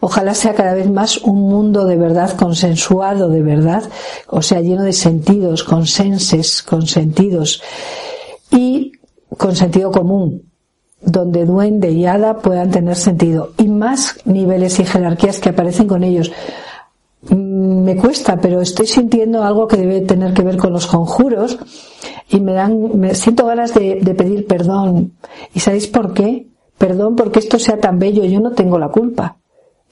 Ojalá 0.00 0.34
sea 0.34 0.54
cada 0.54 0.74
vez 0.74 0.90
más 0.90 1.18
un 1.18 1.42
mundo 1.42 1.84
de 1.84 1.96
verdad 1.96 2.36
consensuado, 2.36 3.28
de 3.28 3.42
verdad, 3.42 3.84
o 4.26 4.42
sea, 4.42 4.60
lleno 4.60 4.82
de 4.82 4.92
sentidos, 4.92 5.62
consenses, 5.62 6.64
con 6.64 6.88
sentidos 6.88 7.62
y 8.50 8.90
con 9.36 9.54
sentido 9.54 9.92
común, 9.92 10.49
donde 11.02 11.44
duende 11.44 11.90
y 11.90 12.06
hada 12.06 12.38
puedan 12.38 12.70
tener 12.70 12.96
sentido 12.96 13.52
y 13.58 13.68
más 13.68 14.18
niveles 14.24 14.78
y 14.80 14.84
jerarquías 14.84 15.40
que 15.40 15.50
aparecen 15.50 15.88
con 15.88 16.04
ellos. 16.04 16.30
Mm, 17.22 17.82
me 17.84 17.96
cuesta, 17.96 18.36
pero 18.40 18.60
estoy 18.60 18.86
sintiendo 18.86 19.42
algo 19.42 19.66
que 19.66 19.76
debe 19.76 20.00
tener 20.02 20.34
que 20.34 20.42
ver 20.42 20.56
con 20.56 20.72
los 20.72 20.86
conjuros 20.86 21.58
y 22.28 22.40
me 22.40 22.52
dan, 22.52 22.98
me 22.98 23.14
siento 23.14 23.46
ganas 23.46 23.74
de, 23.74 24.00
de 24.00 24.14
pedir 24.14 24.46
perdón. 24.46 25.12
¿Y 25.54 25.60
sabéis 25.60 25.86
por 25.86 26.12
qué? 26.12 26.46
Perdón 26.78 27.16
porque 27.16 27.40
esto 27.40 27.58
sea 27.58 27.78
tan 27.78 27.98
bello. 27.98 28.24
Yo 28.24 28.40
no 28.40 28.52
tengo 28.52 28.78
la 28.78 28.88
culpa. 28.88 29.36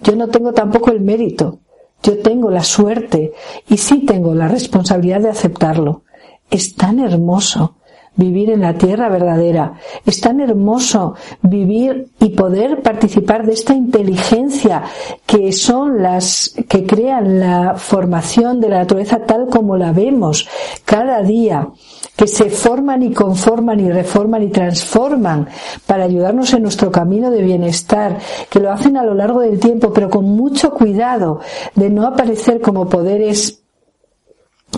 Yo 0.01 0.15
no 0.17 0.29
tengo 0.29 0.53
tampoco 0.53 0.91
el 0.91 1.01
mérito. 1.01 1.59
Yo 2.03 2.19
tengo 2.21 2.51
la 2.51 2.63
suerte 2.63 3.33
y 3.69 3.77
sí 3.77 4.05
tengo 4.07 4.35
la 4.35 4.49
responsabilidad 4.49 5.21
de 5.21 5.31
aceptarlo. 5.31 6.03
Es 6.51 6.77
tan 6.77 7.01
hermoso 7.01 7.75
vivir 8.19 8.51
en 8.51 8.61
la 8.61 8.75
tierra 8.75 9.09
verdadera. 9.09 9.75
Es 10.05 10.21
tan 10.21 10.41
hermoso 10.41 11.15
vivir 11.41 12.09
y 12.21 12.31
poder 12.31 12.83
participar 12.83 13.47
de 13.47 13.55
esta 13.55 13.75
inteligencia 13.75 14.83
que 15.25 15.53
son 15.53 16.03
las 16.03 16.55
que 16.69 16.85
crean 16.85 17.41
la 17.41 17.77
formación 17.77 18.61
de 18.61 18.69
la 18.69 18.79
naturaleza 18.79 19.21
tal 19.21 19.47
como 19.47 19.77
la 19.77 19.93
vemos 19.93 20.47
cada 20.85 21.23
día 21.23 21.69
que 22.17 22.27
se 22.27 22.51
forman 22.51 23.05
y 23.05 23.13
conforman 23.13 23.79
y 23.79 23.93
reforman 23.93 24.43
y 24.43 24.49
transforman 24.49 25.49
para 25.87 26.05
ayudarnos 26.05 26.53
en 26.53 26.63
nuestro 26.63 26.91
camino 26.91 27.31
de 27.31 27.43
bienestar, 27.43 28.19
que 28.51 28.59
lo 28.59 28.73
hacen 28.73 28.97
a 28.97 29.05
lo 29.05 29.15
largo 29.15 29.41
del 29.41 29.61
tiempo, 29.61 29.93
pero 29.93 30.11
con 30.11 30.25
mucho 30.25 30.73
cuidado 30.73 31.39
de 31.77 31.89
no 31.91 32.05
aparecer 32.05 32.61
como 32.61 32.89
poderes 32.89 33.63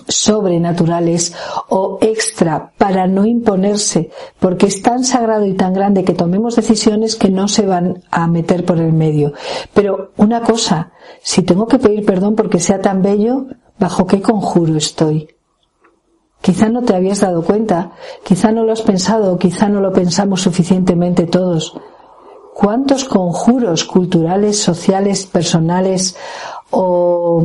sobrenaturales 0.07 1.35
o 1.69 1.99
extra 2.01 2.73
para 2.79 3.07
no 3.07 3.27
imponerse, 3.27 4.11
porque 4.39 4.67
es 4.67 4.83
tan 4.83 5.05
sagrado 5.05 5.47
y 5.47 5.55
tan 5.55 5.73
grande 5.73 6.05
que 6.05 6.15
tomemos 6.15 6.57
decisiones 6.57 7.17
que 7.17 7.31
no 7.31 7.49
se 7.49 7.67
van 7.67 8.03
a 8.11 8.27
meter 8.27 8.65
por 8.65 8.79
el 8.79 8.93
medio. 8.93 9.33
Pero 9.75 10.13
una 10.17 10.43
cosa, 10.43 10.93
si 11.23 11.43
tengo 11.43 11.67
que 11.67 11.79
pedir 11.79 12.05
perdón 12.05 12.37
porque 12.37 12.61
sea 12.61 12.81
tan 12.81 13.03
bello, 13.03 13.47
¿bajo 13.79 14.07
qué 14.07 14.21
conjuro 14.21 14.77
estoy? 14.77 15.29
Quizá 16.41 16.69
no 16.69 16.83
te 16.83 16.95
habías 16.95 17.21
dado 17.21 17.43
cuenta, 17.43 17.93
quizá 18.25 18.51
no 18.51 18.65
lo 18.65 18.73
has 18.73 18.83
pensado, 18.83 19.39
quizá 19.39 19.69
no 19.69 19.81
lo 19.81 19.93
pensamos 19.93 20.41
suficientemente 20.41 21.27
todos. 21.27 21.77
¿Cuántos 22.55 23.05
conjuros 23.05 23.85
culturales, 23.85 24.59
sociales, 24.59 25.27
personales 25.27 26.17
o, 26.71 27.45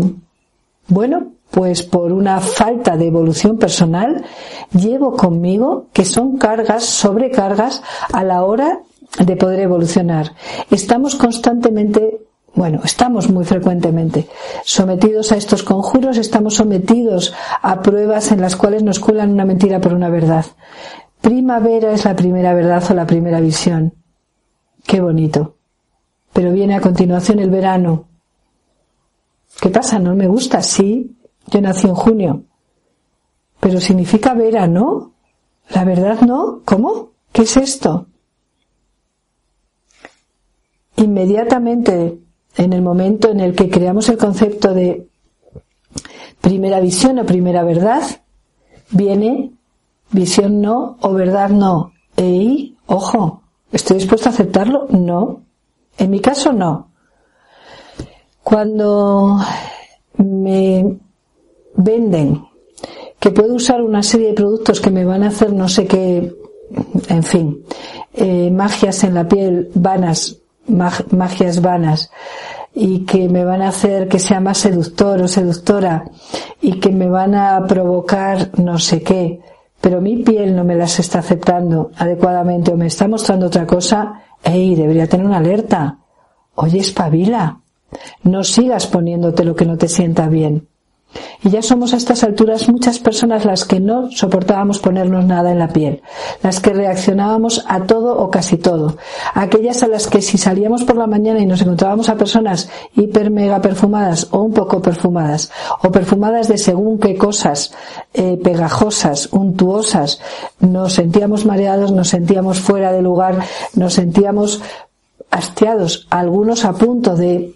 bueno, 0.87 1.27
pues 1.55 1.83
por 1.83 2.11
una 2.11 2.41
falta 2.41 2.97
de 2.97 3.07
evolución 3.07 3.57
personal, 3.57 4.25
llevo 4.73 5.15
conmigo 5.15 5.85
que 5.93 6.03
son 6.03 6.35
cargas, 6.35 6.83
sobrecargas 6.83 7.81
a 8.11 8.25
la 8.25 8.43
hora 8.43 8.81
de 9.25 9.37
poder 9.37 9.61
evolucionar. 9.61 10.33
Estamos 10.69 11.15
constantemente 11.15 12.19
bueno, 12.55 12.81
estamos 12.83 13.29
muy 13.29 13.45
frecuentemente 13.45 14.27
sometidos 14.65 15.31
a 15.31 15.37
estos 15.37 15.63
conjuros, 15.63 16.17
estamos 16.17 16.55
sometidos 16.55 17.33
a 17.61 17.81
pruebas 17.81 18.33
en 18.33 18.41
las 18.41 18.57
cuales 18.57 18.83
nos 18.83 18.99
cuelan 18.99 19.31
una 19.31 19.45
mentira 19.45 19.79
por 19.79 19.93
una 19.93 20.09
verdad. 20.09 20.45
Primavera 21.21 21.93
es 21.93 22.03
la 22.03 22.17
primera 22.17 22.53
verdad 22.53 22.83
o 22.89 22.93
la 22.93 23.05
primera 23.05 23.39
visión. 23.39 23.93
Qué 24.85 24.99
bonito. 24.99 25.55
Pero 26.33 26.51
viene 26.51 26.75
a 26.75 26.81
continuación 26.81 27.39
el 27.39 27.49
verano. 27.49 28.07
¿Qué 29.61 29.69
pasa? 29.69 29.99
¿No 29.99 30.15
me 30.15 30.27
gusta? 30.27 30.61
Sí, 30.61 31.14
yo 31.47 31.61
nací 31.61 31.87
en 31.87 31.95
junio. 31.95 32.43
Pero 33.59 33.79
significa 33.79 34.33
verano. 34.33 35.13
La 35.69 35.83
verdad 35.83 36.21
no. 36.21 36.61
¿Cómo? 36.65 37.11
¿Qué 37.31 37.43
es 37.43 37.57
esto? 37.57 38.07
Inmediatamente, 40.97 42.19
en 42.55 42.73
el 42.73 42.81
momento 42.81 43.29
en 43.29 43.39
el 43.39 43.55
que 43.55 43.69
creamos 43.69 44.07
el 44.09 44.17
concepto 44.17 44.73
de 44.73 45.07
primera 46.41 46.79
visión 46.79 47.19
o 47.19 47.25
primera 47.25 47.63
verdad, 47.63 48.03
viene 48.91 49.51
visión 50.11 50.61
no 50.61 50.97
o 51.01 51.13
verdad 51.13 51.49
no. 51.49 51.91
Ey, 52.15 52.77
ojo, 52.85 53.41
¿estoy 53.71 53.97
dispuesto 53.97 54.29
a 54.29 54.31
aceptarlo? 54.31 54.87
No. 54.89 55.41
En 55.97 56.09
mi 56.09 56.19
caso, 56.19 56.53
no. 56.53 56.91
Cuando 58.43 59.39
me 60.17 60.99
venden 61.75 62.45
que 63.19 63.31
puedo 63.31 63.55
usar 63.55 63.81
una 63.81 64.03
serie 64.03 64.27
de 64.27 64.33
productos 64.33 64.79
que 64.79 64.91
me 64.91 65.05
van 65.05 65.23
a 65.23 65.29
hacer 65.29 65.51
no 65.53 65.67
sé 65.67 65.87
qué, 65.87 66.35
en 67.09 67.23
fin, 67.23 67.63
eh, 68.13 68.51
magias 68.51 69.03
en 69.03 69.13
la 69.13 69.27
piel, 69.27 69.71
vanas, 69.73 70.37
magias 70.67 71.61
vanas, 71.61 72.11
y 72.73 73.05
que 73.05 73.29
me 73.29 73.45
van 73.45 73.61
a 73.61 73.69
hacer 73.69 74.07
que 74.07 74.19
sea 74.19 74.39
más 74.39 74.59
seductor 74.59 75.21
o 75.21 75.27
seductora, 75.27 76.05
y 76.61 76.79
que 76.79 76.91
me 76.91 77.09
van 77.09 77.35
a 77.35 77.65
provocar 77.65 78.59
no 78.59 78.77
sé 78.77 79.01
qué, 79.01 79.41
pero 79.81 80.01
mi 80.01 80.17
piel 80.17 80.55
no 80.55 80.63
me 80.63 80.75
las 80.75 80.99
está 80.99 81.19
aceptando 81.19 81.91
adecuadamente 81.95 82.71
o 82.71 82.77
me 82.77 82.87
está 82.87 83.07
mostrando 83.07 83.47
otra 83.47 83.67
cosa, 83.67 84.23
¡ey! 84.43 84.75
Debería 84.75 85.07
tener 85.07 85.25
una 85.25 85.37
alerta. 85.37 85.99
Oye, 86.55 86.79
espabila. 86.79 87.59
No 88.23 88.43
sigas 88.43 88.87
poniéndote 88.87 89.43
lo 89.43 89.55
que 89.55 89.65
no 89.65 89.77
te 89.77 89.87
sienta 89.87 90.27
bien. 90.27 90.67
Y 91.43 91.49
ya 91.49 91.61
somos 91.61 91.93
a 91.93 91.97
estas 91.97 92.23
alturas 92.23 92.67
muchas 92.69 92.99
personas 92.99 93.45
las 93.45 93.65
que 93.65 93.79
no 93.79 94.11
soportábamos 94.11 94.79
ponernos 94.79 95.25
nada 95.25 95.51
en 95.51 95.59
la 95.59 95.69
piel, 95.69 96.01
las 96.41 96.59
que 96.59 96.73
reaccionábamos 96.73 97.63
a 97.67 97.83
todo 97.83 98.17
o 98.17 98.29
casi 98.29 98.57
todo, 98.57 98.97
aquellas 99.33 99.83
a 99.83 99.87
las 99.87 100.07
que 100.07 100.21
si 100.21 100.37
salíamos 100.37 100.83
por 100.83 100.97
la 100.97 101.07
mañana 101.07 101.39
y 101.39 101.45
nos 101.45 101.61
encontrábamos 101.61 102.09
a 102.09 102.15
personas 102.15 102.69
hiper 102.95 103.31
mega 103.31 103.61
perfumadas 103.61 104.27
o 104.31 104.39
un 104.39 104.53
poco 104.53 104.81
perfumadas, 104.81 105.51
o 105.83 105.91
perfumadas 105.91 106.47
de 106.47 106.57
según 106.57 106.99
qué 106.99 107.15
cosas, 107.15 107.73
eh, 108.13 108.39
pegajosas, 108.43 109.29
untuosas, 109.31 110.19
nos 110.59 110.93
sentíamos 110.93 111.45
mareados, 111.45 111.91
nos 111.91 112.09
sentíamos 112.09 112.59
fuera 112.59 112.91
de 112.91 113.01
lugar, 113.01 113.39
nos 113.75 113.93
sentíamos 113.93 114.61
hastiados, 115.31 116.07
algunos 116.09 116.65
a 116.65 116.73
punto 116.73 117.15
de 117.15 117.53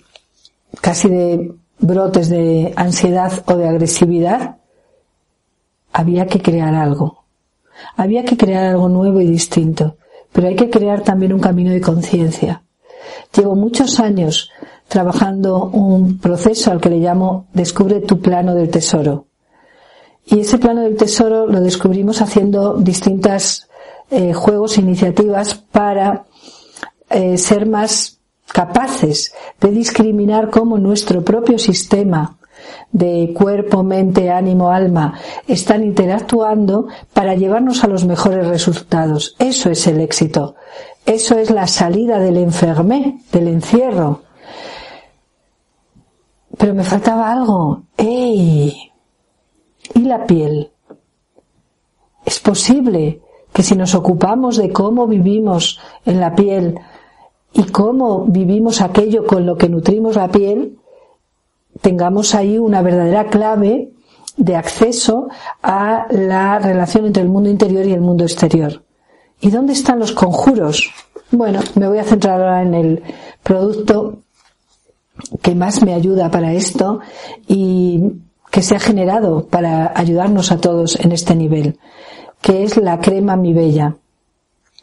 casi 0.81 1.09
de 1.09 1.51
brotes 1.79 2.29
de 2.29 2.73
ansiedad 2.75 3.31
o 3.45 3.55
de 3.55 3.67
agresividad, 3.67 4.57
había 5.91 6.27
que 6.27 6.41
crear 6.41 6.75
algo. 6.75 7.23
Había 7.95 8.23
que 8.25 8.37
crear 8.37 8.65
algo 8.65 8.89
nuevo 8.89 9.21
y 9.21 9.27
distinto, 9.27 9.97
pero 10.31 10.47
hay 10.47 10.55
que 10.55 10.69
crear 10.69 11.01
también 11.01 11.33
un 11.33 11.39
camino 11.39 11.71
de 11.71 11.81
conciencia. 11.81 12.63
Llevo 13.35 13.55
muchos 13.55 13.99
años 13.99 14.51
trabajando 14.87 15.65
un 15.65 16.17
proceso 16.17 16.71
al 16.71 16.81
que 16.81 16.89
le 16.89 16.99
llamo 16.99 17.47
Descubre 17.53 18.01
tu 18.01 18.19
plano 18.19 18.55
del 18.55 18.69
tesoro. 18.69 19.25
Y 20.25 20.39
ese 20.39 20.57
plano 20.57 20.81
del 20.81 20.97
tesoro 20.97 21.47
lo 21.47 21.61
descubrimos 21.61 22.21
haciendo 22.21 22.75
distintas 22.75 23.67
eh, 24.11 24.33
juegos 24.33 24.77
e 24.77 24.81
iniciativas 24.81 25.55
para 25.55 26.25
eh, 27.09 27.37
ser 27.37 27.65
más 27.65 28.18
capaces 28.51 29.33
de 29.59 29.71
discriminar 29.71 30.49
cómo 30.49 30.77
nuestro 30.77 31.23
propio 31.23 31.57
sistema 31.57 32.37
de 32.91 33.33
cuerpo, 33.35 33.83
mente, 33.83 34.29
ánimo, 34.29 34.71
alma 34.71 35.13
están 35.47 35.83
interactuando 35.83 36.87
para 37.13 37.35
llevarnos 37.35 37.83
a 37.83 37.87
los 37.87 38.05
mejores 38.05 38.47
resultados. 38.47 39.35
Eso 39.39 39.69
es 39.69 39.87
el 39.87 40.01
éxito. 40.01 40.55
Eso 41.05 41.37
es 41.37 41.49
la 41.49 41.67
salida 41.67 42.19
del 42.19 42.37
enfermé, 42.37 43.21
del 43.31 43.47
encierro. 43.47 44.23
Pero 46.57 46.73
me 46.73 46.83
faltaba 46.83 47.31
algo. 47.31 47.83
¡Ey! 47.97 48.91
¿Y 49.95 49.99
la 50.01 50.25
piel? 50.25 50.71
Es 52.25 52.39
posible 52.39 53.21
que 53.53 53.63
si 53.63 53.75
nos 53.75 53.95
ocupamos 53.95 54.57
de 54.57 54.71
cómo 54.71 55.07
vivimos 55.07 55.79
en 56.05 56.19
la 56.19 56.35
piel, 56.35 56.79
y 57.53 57.63
cómo 57.63 58.25
vivimos 58.25 58.81
aquello 58.81 59.25
con 59.25 59.45
lo 59.45 59.57
que 59.57 59.69
nutrimos 59.69 60.15
la 60.15 60.29
piel, 60.29 60.77
tengamos 61.81 62.35
ahí 62.35 62.57
una 62.57 62.81
verdadera 62.81 63.27
clave 63.27 63.91
de 64.37 64.55
acceso 64.55 65.27
a 65.61 66.07
la 66.09 66.59
relación 66.59 67.05
entre 67.05 67.23
el 67.23 67.29
mundo 67.29 67.49
interior 67.49 67.85
y 67.85 67.93
el 67.93 68.01
mundo 68.01 68.23
exterior. 68.23 68.83
¿Y 69.41 69.49
dónde 69.49 69.73
están 69.73 69.99
los 69.99 70.11
conjuros? 70.11 70.91
Bueno, 71.31 71.59
me 71.75 71.87
voy 71.87 71.99
a 71.99 72.03
centrar 72.03 72.41
ahora 72.41 72.61
en 72.61 72.73
el 72.73 73.03
producto 73.43 74.19
que 75.41 75.55
más 75.55 75.83
me 75.83 75.93
ayuda 75.93 76.31
para 76.31 76.53
esto 76.53 76.99
y 77.47 78.01
que 78.49 78.61
se 78.61 78.75
ha 78.75 78.79
generado 78.79 79.45
para 79.45 79.91
ayudarnos 79.95 80.51
a 80.51 80.57
todos 80.57 80.99
en 80.99 81.11
este 81.11 81.35
nivel, 81.35 81.77
que 82.41 82.63
es 82.63 82.77
la 82.77 82.99
crema 82.99 83.35
Mi 83.35 83.53
Bella. 83.53 83.95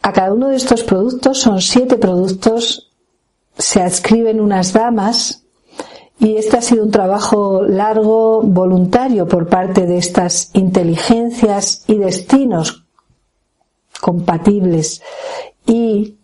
A 0.03 0.13
cada 0.13 0.33
uno 0.33 0.49
de 0.49 0.57
estos 0.57 0.83
productos 0.83 1.41
son 1.41 1.61
siete 1.61 1.97
productos, 1.99 2.93
se 3.59 3.83
adscriben 3.83 4.41
unas 4.41 4.73
damas 4.73 5.45
y 6.19 6.37
este 6.37 6.57
ha 6.57 6.63
sido 6.63 6.85
un 6.85 6.91
trabajo 6.91 7.63
largo, 7.63 8.43
voluntario 8.43 9.27
por 9.29 9.49
parte 9.49 9.87
de 9.87 9.99
estas 9.99 10.51
inteligencias 10.55 11.85
y 11.87 11.97
destinos 11.97 12.85
compatibles. 14.01 15.03
Y 15.67 16.17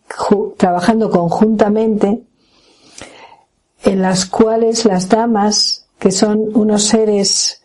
trabajando 0.57 1.11
conjuntamente 1.11 2.23
en 3.85 4.03
las 4.03 4.27
cuales 4.27 4.85
las 4.85 5.09
damas, 5.09 5.87
que 5.99 6.13
son 6.13 6.51
unos 6.55 6.85
seres 6.85 7.62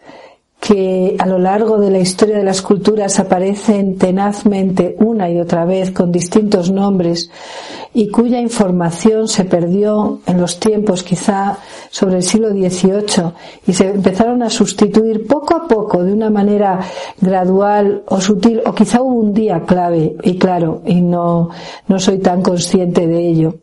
que 0.67 1.15
a 1.17 1.25
lo 1.25 1.39
largo 1.39 1.77
de 1.77 1.89
la 1.89 1.99
historia 1.99 2.37
de 2.37 2.43
las 2.43 2.61
culturas 2.61 3.21
aparecen 3.21 3.97
tenazmente 3.97 4.97
una 4.99 5.29
y 5.29 5.39
otra 5.39 5.63
vez 5.63 5.91
con 5.91 6.11
distintos 6.11 6.69
nombres 6.69 7.31
y 7.93 8.09
cuya 8.09 8.41
información 8.41 9.29
se 9.29 9.45
perdió 9.45 10.19
en 10.25 10.41
los 10.41 10.59
tiempos 10.59 11.03
quizá 11.03 11.57
sobre 11.89 12.17
el 12.17 12.23
siglo 12.23 12.49
XVIII 12.49 13.31
y 13.65 13.71
se 13.71 13.91
empezaron 13.91 14.43
a 14.43 14.49
sustituir 14.49 15.25
poco 15.25 15.55
a 15.55 15.69
poco 15.69 16.03
de 16.03 16.11
una 16.11 16.29
manera 16.29 16.81
gradual 17.21 18.03
o 18.05 18.19
sutil 18.19 18.61
o 18.65 18.75
quizá 18.75 19.01
hubo 19.01 19.21
un 19.21 19.33
día 19.33 19.63
clave 19.65 20.17
y 20.21 20.37
claro 20.37 20.81
y 20.85 20.99
no, 20.99 21.49
no 21.87 21.97
soy 21.97 22.17
tan 22.19 22.41
consciente 22.41 23.07
de 23.07 23.25
ello. 23.25 23.55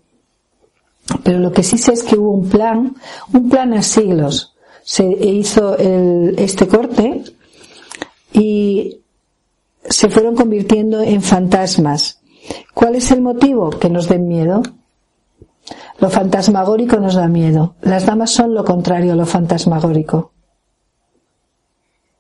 Pero 1.23 1.38
lo 1.38 1.53
que 1.53 1.62
sí 1.62 1.77
sé 1.77 1.93
es 1.93 2.03
que 2.03 2.17
hubo 2.17 2.31
un 2.31 2.49
plan, 2.49 2.97
un 3.31 3.51
plan 3.51 3.75
a 3.75 3.83
siglos, 3.83 4.54
se 4.85 5.05
hizo 5.05 5.77
este 5.79 6.68
corte 6.68 7.25
y 8.33 9.01
se 9.88 10.09
fueron 10.11 10.37
convirtiendo 10.37 11.01
en 11.01 11.23
fantasmas. 11.23 12.20
¿Cuál 12.75 12.97
es 12.97 13.11
el 13.11 13.23
motivo? 13.23 13.70
Que 13.70 13.88
nos 13.88 14.09
den 14.09 14.29
miedo. 14.29 14.62
Lo 15.99 16.11
fantasmagórico 16.11 16.99
nos 16.99 17.14
da 17.14 17.29
miedo. 17.29 17.77
Las 17.81 18.05
damas 18.05 18.31
son 18.31 18.55
lo 18.55 18.64
contrario 18.64 19.14
a 19.14 19.16
lo 19.16 19.25
fantasmagórico. 19.25 20.33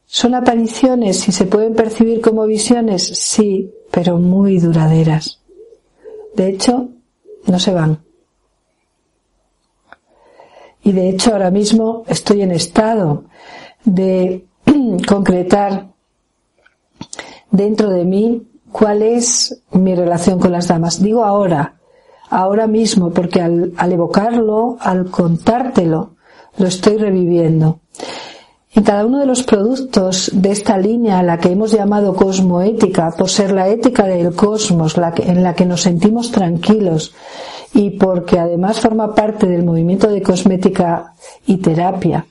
¿Son 0.06 0.34
apariciones 0.34 1.28
y 1.28 1.32
se 1.32 1.44
pueden 1.44 1.74
percibir 1.74 2.20
como 2.20 2.46
visiones? 2.46 3.02
Sí, 3.02 3.72
pero 3.90 4.18
muy 4.18 4.58
duraderas. 4.58 5.40
De 6.34 6.48
hecho, 6.48 6.88
no 7.46 7.58
se 7.58 7.74
van. 7.74 8.03
Y 10.84 10.92
de 10.92 11.08
hecho 11.08 11.32
ahora 11.32 11.50
mismo 11.50 12.04
estoy 12.06 12.42
en 12.42 12.52
estado 12.52 13.24
de 13.84 14.44
concretar 15.08 15.88
dentro 17.50 17.90
de 17.90 18.04
mí 18.04 18.42
cuál 18.70 19.02
es 19.02 19.62
mi 19.72 19.94
relación 19.94 20.38
con 20.38 20.52
las 20.52 20.68
damas. 20.68 21.02
Digo 21.02 21.24
ahora, 21.24 21.76
ahora 22.28 22.66
mismo, 22.66 23.10
porque 23.10 23.40
al, 23.40 23.72
evocarlo, 23.92 24.76
al 24.80 25.10
contártelo, 25.10 26.16
lo 26.58 26.66
estoy 26.66 26.98
reviviendo. 26.98 27.80
En 28.74 28.82
cada 28.82 29.06
uno 29.06 29.20
de 29.20 29.26
los 29.26 29.44
productos 29.44 30.32
de 30.34 30.50
esta 30.50 30.76
línea, 30.76 31.22
la 31.22 31.38
que 31.38 31.52
hemos 31.52 31.70
llamado 31.70 32.14
cosmoética, 32.14 33.12
por 33.16 33.30
ser 33.30 33.52
la 33.52 33.68
ética 33.68 34.04
del 34.04 34.34
cosmos, 34.34 34.96
la 34.96 35.14
en 35.16 35.44
la 35.44 35.54
que 35.54 35.64
nos 35.64 35.82
sentimos 35.82 36.32
tranquilos, 36.32 37.14
y 37.74 37.90
porque 37.90 38.38
además 38.38 38.80
forma 38.80 39.14
parte 39.14 39.46
del 39.46 39.64
movimiento 39.64 40.08
de 40.08 40.22
cosmética 40.22 41.14
y 41.44 41.58
terapia, 41.58 42.26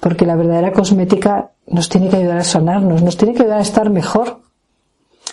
porque 0.00 0.26
la 0.26 0.36
verdadera 0.36 0.72
cosmética 0.72 1.50
nos 1.66 1.88
tiene 1.88 2.08
que 2.08 2.16
ayudar 2.16 2.38
a 2.38 2.44
sanarnos, 2.44 3.02
nos 3.02 3.16
tiene 3.16 3.34
que 3.34 3.42
ayudar 3.42 3.58
a 3.58 3.62
estar 3.62 3.90
mejor. 3.90 4.40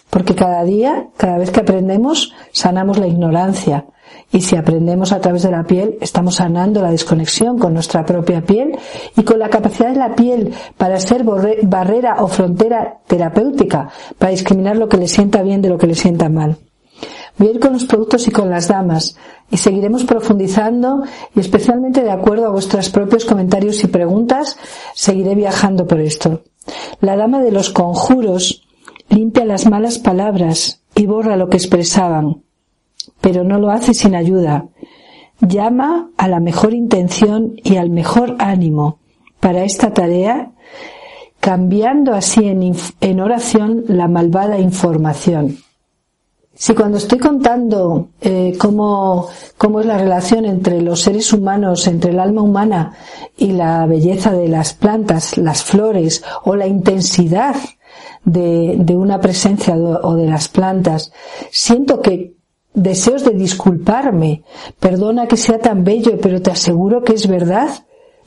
porque 0.09 0.35
cada 0.35 0.63
día, 0.63 1.07
cada 1.17 1.39
vez 1.39 1.49
que 1.49 1.61
aprendemos, 1.61 2.33
sanamos 2.51 2.99
la 2.99 3.07
ignorancia. 3.07 3.85
Y 4.31 4.41
si 4.41 4.55
aprendemos 4.55 5.11
a 5.11 5.19
través 5.19 5.41
de 5.41 5.49
la 5.49 5.63
piel, 5.63 5.97
estamos 6.01 6.35
sanando 6.35 6.83
la 6.83 6.91
desconexión 6.91 7.57
con 7.57 7.73
nuestra 7.73 8.05
propia 8.05 8.41
piel 8.41 8.77
y 9.17 9.23
con 9.23 9.39
la 9.39 9.49
capacidad 9.49 9.89
de 9.89 9.97
la 9.97 10.13
piel 10.13 10.53
para 10.77 10.99
ser 10.99 11.23
barrera 11.63 12.17
o 12.19 12.27
frontera 12.27 12.99
terapéutica, 13.07 13.89
para 14.19 14.31
discriminar 14.31 14.77
lo 14.77 14.87
que 14.87 14.97
le 14.97 15.07
sienta 15.07 15.41
bien 15.41 15.63
de 15.63 15.69
lo 15.69 15.79
que 15.79 15.87
le 15.87 15.95
sienta 15.95 16.29
mal. 16.29 16.57
Ir 17.39 17.59
con 17.59 17.73
los 17.73 17.85
productos 17.85 18.27
y 18.27 18.31
con 18.31 18.49
las 18.49 18.67
damas 18.67 19.15
y 19.49 19.57
seguiremos 19.57 20.03
profundizando 20.03 21.03
y 21.35 21.39
especialmente 21.39 22.03
de 22.03 22.11
acuerdo 22.11 22.47
a 22.47 22.51
vuestros 22.51 22.89
propios 22.89 23.25
comentarios 23.25 23.83
y 23.83 23.87
preguntas, 23.87 24.57
seguiré 24.93 25.35
viajando 25.35 25.87
por 25.87 25.99
esto. 25.99 26.43
La 27.01 27.15
dama 27.15 27.41
de 27.41 27.51
los 27.51 27.69
conjuros 27.69 28.67
limpia 29.09 29.45
las 29.45 29.69
malas 29.69 29.99
palabras 29.99 30.81
y 30.95 31.05
borra 31.05 31.37
lo 31.37 31.49
que 31.49 31.57
expresaban, 31.57 32.43
pero 33.21 33.43
no 33.43 33.59
lo 33.59 33.69
hace 33.69 33.93
sin 33.93 34.15
ayuda. 34.15 34.67
Llama 35.39 36.11
a 36.17 36.27
la 36.27 36.39
mejor 36.39 36.73
intención 36.73 37.55
y 37.63 37.77
al 37.77 37.89
mejor 37.89 38.35
ánimo 38.39 38.99
para 39.39 39.65
esta 39.65 39.93
tarea, 39.93 40.51
cambiando 41.41 42.13
así 42.13 42.45
en, 42.45 43.19
oración 43.19 43.83
la 43.87 44.07
malvada 44.07 44.57
información. 44.59 45.57
Si 46.55 46.75
cuando 46.75 46.97
estoy 46.97 47.17
contando 47.17 48.09
eh, 48.21 48.55
cómo, 48.59 49.27
cómo 49.57 49.79
es 49.79 49.87
la 49.87 49.97
relación 49.97 50.45
entre 50.45 50.81
los 50.81 51.01
seres 51.01 51.33
humanos, 51.33 51.87
entre 51.87 52.11
el 52.11 52.19
alma 52.19 52.43
humana 52.43 52.93
y 53.35 53.53
la 53.53 53.85
belleza 53.87 54.31
de 54.31 54.47
las 54.47 54.73
plantas, 54.73 55.37
las 55.37 55.63
flores 55.63 56.23
o 56.43 56.55
la 56.55 56.67
intensidad 56.67 57.55
de, 58.23 58.75
de 58.77 58.95
una 58.95 59.19
presencia 59.19 59.75
o 59.75 60.15
de 60.15 60.27
las 60.27 60.47
plantas, 60.47 61.11
siento 61.49 62.01
que 62.01 62.35
deseos 62.73 63.23
de 63.23 63.31
disculparme, 63.31 64.43
perdona 64.79 65.27
que 65.27 65.37
sea 65.37 65.59
tan 65.59 65.83
bello, 65.83 66.19
pero 66.21 66.41
te 66.41 66.51
aseguro 66.51 67.03
que 67.03 67.13
es 67.13 67.27
verdad. 67.27 67.69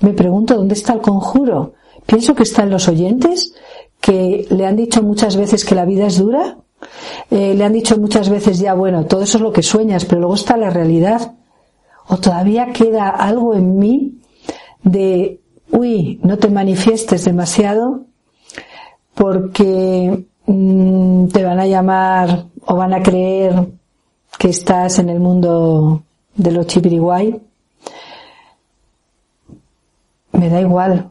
Me 0.00 0.12
pregunto 0.12 0.56
dónde 0.56 0.74
está 0.74 0.94
el 0.94 1.00
conjuro. 1.00 1.74
Pienso 2.06 2.34
que 2.34 2.42
están 2.42 2.70
los 2.70 2.88
oyentes, 2.88 3.54
que 4.00 4.46
le 4.50 4.66
han 4.66 4.76
dicho 4.76 5.02
muchas 5.02 5.36
veces 5.36 5.64
que 5.64 5.74
la 5.74 5.84
vida 5.84 6.06
es 6.06 6.18
dura, 6.18 6.58
eh, 7.30 7.54
le 7.54 7.64
han 7.64 7.72
dicho 7.72 7.98
muchas 7.98 8.28
veces 8.28 8.58
ya, 8.58 8.74
bueno, 8.74 9.06
todo 9.06 9.22
eso 9.22 9.38
es 9.38 9.42
lo 9.42 9.52
que 9.52 9.62
sueñas, 9.62 10.04
pero 10.04 10.20
luego 10.20 10.34
está 10.34 10.56
la 10.56 10.70
realidad. 10.70 11.34
O 12.08 12.18
todavía 12.18 12.72
queda 12.72 13.08
algo 13.08 13.54
en 13.54 13.78
mí 13.78 14.18
de, 14.82 15.40
uy, 15.70 16.20
no 16.22 16.38
te 16.38 16.48
manifiestes 16.48 17.24
demasiado 17.24 18.02
porque 19.14 20.24
mm, 20.46 21.26
te 21.28 21.42
van 21.42 21.58
a 21.58 21.66
llamar 21.66 22.46
o 22.64 22.76
van 22.76 22.94
a 22.94 23.02
creer 23.02 23.66
que 24.38 24.50
estás 24.50 24.98
en 24.98 25.08
el 25.08 25.18
mundo 25.18 26.02
de 26.34 26.52
los 26.52 26.66
chipiriguay. 26.66 27.40
Me 30.32 30.48
da 30.48 30.60
igual. 30.60 31.10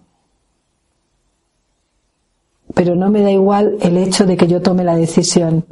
Pero 2.75 2.95
no 2.95 3.09
me 3.09 3.21
da 3.21 3.31
igual 3.31 3.77
el 3.81 3.97
hecho 3.97 4.25
de 4.25 4.37
que 4.37 4.47
yo 4.47 4.61
tome 4.61 4.83
la 4.83 4.95
decisión. 4.95 5.65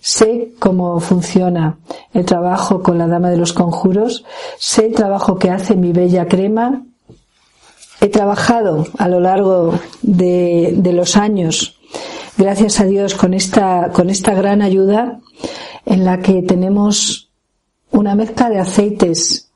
Sé 0.00 0.52
cómo 0.58 1.00
funciona 1.00 1.78
el 2.12 2.24
trabajo 2.24 2.82
con 2.82 2.96
la 2.96 3.06
dama 3.06 3.30
de 3.30 3.36
los 3.36 3.52
conjuros, 3.52 4.24
sé 4.58 4.86
el 4.86 4.94
trabajo 4.94 5.38
que 5.38 5.50
hace 5.50 5.76
mi 5.76 5.92
bella 5.92 6.26
crema. 6.26 6.82
He 8.00 8.08
trabajado 8.08 8.86
a 8.98 9.08
lo 9.08 9.20
largo 9.20 9.78
de, 10.02 10.78
los 10.92 11.16
años, 11.16 11.78
gracias 12.36 12.80
a 12.80 12.84
Dios, 12.84 13.14
con 13.14 13.34
esta, 13.34 13.90
con 13.92 14.10
esta 14.10 14.34
gran 14.34 14.62
ayuda 14.62 15.20
en 15.86 16.04
la 16.04 16.20
que 16.20 16.42
tenemos 16.42 17.30
una 17.90 18.14
mezcla 18.14 18.50
de 18.50 18.58
aceites 18.58 19.50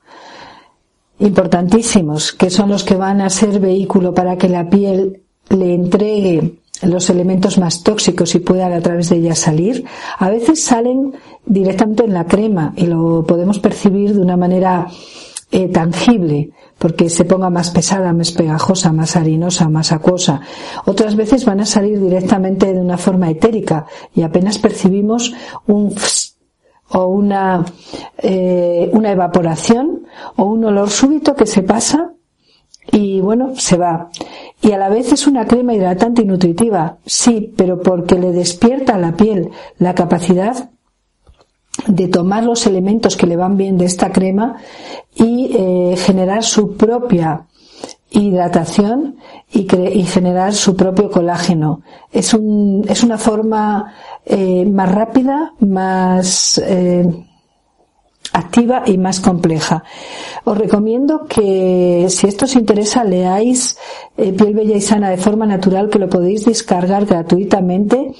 importantísimos, 1.19 2.31
que 2.31 2.49
son 2.49 2.69
los 2.69 2.83
que 2.83 2.95
van 2.95 3.21
a 3.21 3.29
ser 3.29 3.59
vehículo 3.59 4.13
para 4.13 4.37
que 4.37 4.49
la 4.49 4.69
piel 4.69 5.21
le 5.49 5.73
entregue 5.73 6.58
los 6.81 7.09
elementos 7.09 7.57
más 7.57 7.83
tóxicos 7.83 8.35
y 8.35 8.39
puedan 8.39 8.73
a 8.73 8.81
través 8.81 9.09
de 9.09 9.17
ella 9.17 9.35
salir. 9.35 9.85
A 10.17 10.29
veces 10.29 10.63
salen 10.63 11.13
directamente 11.45 12.03
en 12.03 12.13
la 12.13 12.25
crema 12.25 12.73
y 12.75 12.85
lo 12.85 13.25
podemos 13.25 13.59
percibir 13.59 14.13
de 14.13 14.21
una 14.21 14.37
manera 14.37 14.87
eh, 15.51 15.67
tangible 15.67 16.51
porque 16.77 17.09
se 17.09 17.25
ponga 17.25 17.49
más 17.49 17.71
pesada, 17.71 18.13
más 18.13 18.31
pegajosa, 18.31 18.93
más 18.93 19.15
harinosa, 19.15 19.67
más 19.67 19.91
acuosa. 19.91 20.41
Otras 20.85 21.15
veces 21.15 21.43
van 21.45 21.59
a 21.59 21.65
salir 21.65 21.99
directamente 21.99 22.73
de 22.73 22.79
una 22.79 22.97
forma 22.97 23.29
etérica 23.29 23.85
y 24.15 24.21
apenas 24.21 24.57
percibimos 24.57 25.33
un 25.67 25.93
o 26.91 27.05
una, 27.05 27.65
eh, 28.17 28.89
una 28.93 29.11
evaporación 29.11 30.07
o 30.37 30.45
un 30.45 30.65
olor 30.65 30.89
súbito 30.89 31.35
que 31.35 31.45
se 31.45 31.61
pasa 31.61 32.13
y 32.91 33.21
bueno, 33.21 33.53
se 33.55 33.77
va. 33.77 34.09
Y 34.69 34.71
a 34.71 34.77
la 34.77 34.89
vez 34.89 35.11
es 35.11 35.25
una 35.25 35.47
crema 35.47 35.73
hidratante 35.73 36.21
y 36.21 36.25
nutritiva, 36.25 36.97
sí, 37.03 37.51
pero 37.57 37.81
porque 37.81 38.19
le 38.19 38.31
despierta 38.31 38.93
a 38.93 38.97
la 38.99 39.15
piel 39.15 39.49
la 39.79 39.95
capacidad 39.95 40.69
de 41.87 42.07
tomar 42.07 42.43
los 42.43 42.67
elementos 42.67 43.17
que 43.17 43.25
le 43.25 43.35
van 43.35 43.57
bien 43.57 43.79
de 43.79 43.85
esta 43.85 44.11
crema 44.11 44.57
y 45.15 45.55
eh, 45.57 45.95
generar 45.97 46.43
su 46.43 46.77
propia 46.77 47.47
hidratación 48.11 49.15
y, 49.51 49.67
y, 49.75 50.03
generar 50.03 50.53
su 50.53 50.75
propio 50.75 51.09
colágeno. 51.09 51.81
Es, 52.11 52.35
un, 52.35 52.85
es 52.87 53.01
una 53.01 53.17
forma 53.17 53.91
eh, 54.23 54.67
más 54.67 54.91
rápida, 54.91 55.53
más 55.61 56.61
eh, 56.63 57.25
activa 58.33 58.83
y 58.85 58.97
más 58.97 59.19
compleja. 59.19 59.83
Os 60.43 60.57
recomiendo 60.57 61.25
que 61.25 62.07
si 62.09 62.27
esto 62.27 62.45
os 62.45 62.55
interesa 62.55 63.03
leáis 63.03 63.77
eh, 64.17 64.31
Piel 64.33 64.53
Bella 64.53 64.77
y 64.77 64.81
Sana 64.81 65.09
de 65.09 65.17
forma 65.17 65.45
natural 65.45 65.89
que 65.89 65.99
lo 65.99 66.09
podéis 66.09 66.45
descargar 66.45 67.05
gratuitamente 67.05 68.13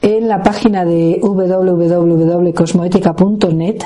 en 0.00 0.28
la 0.28 0.40
página 0.42 0.84
de 0.84 1.18
www.cosmoetica.net 1.22 3.82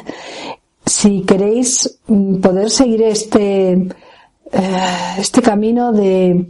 si 0.84 1.22
queréis 1.22 2.00
mm, 2.06 2.40
poder 2.40 2.68
seguir 2.70 3.02
este 3.02 3.88
este 5.18 5.40
camino 5.40 5.92
de 5.92 6.46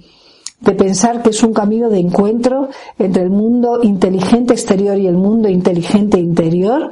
de 0.62 0.72
pensar 0.72 1.22
que 1.22 1.30
es 1.30 1.42
un 1.42 1.52
camino 1.52 1.90
de 1.90 1.98
encuentro 1.98 2.68
entre 2.98 3.22
el 3.22 3.30
mundo 3.30 3.80
inteligente 3.82 4.54
exterior 4.54 4.98
y 4.98 5.06
el 5.06 5.16
mundo 5.16 5.48
inteligente 5.48 6.18
interior, 6.18 6.90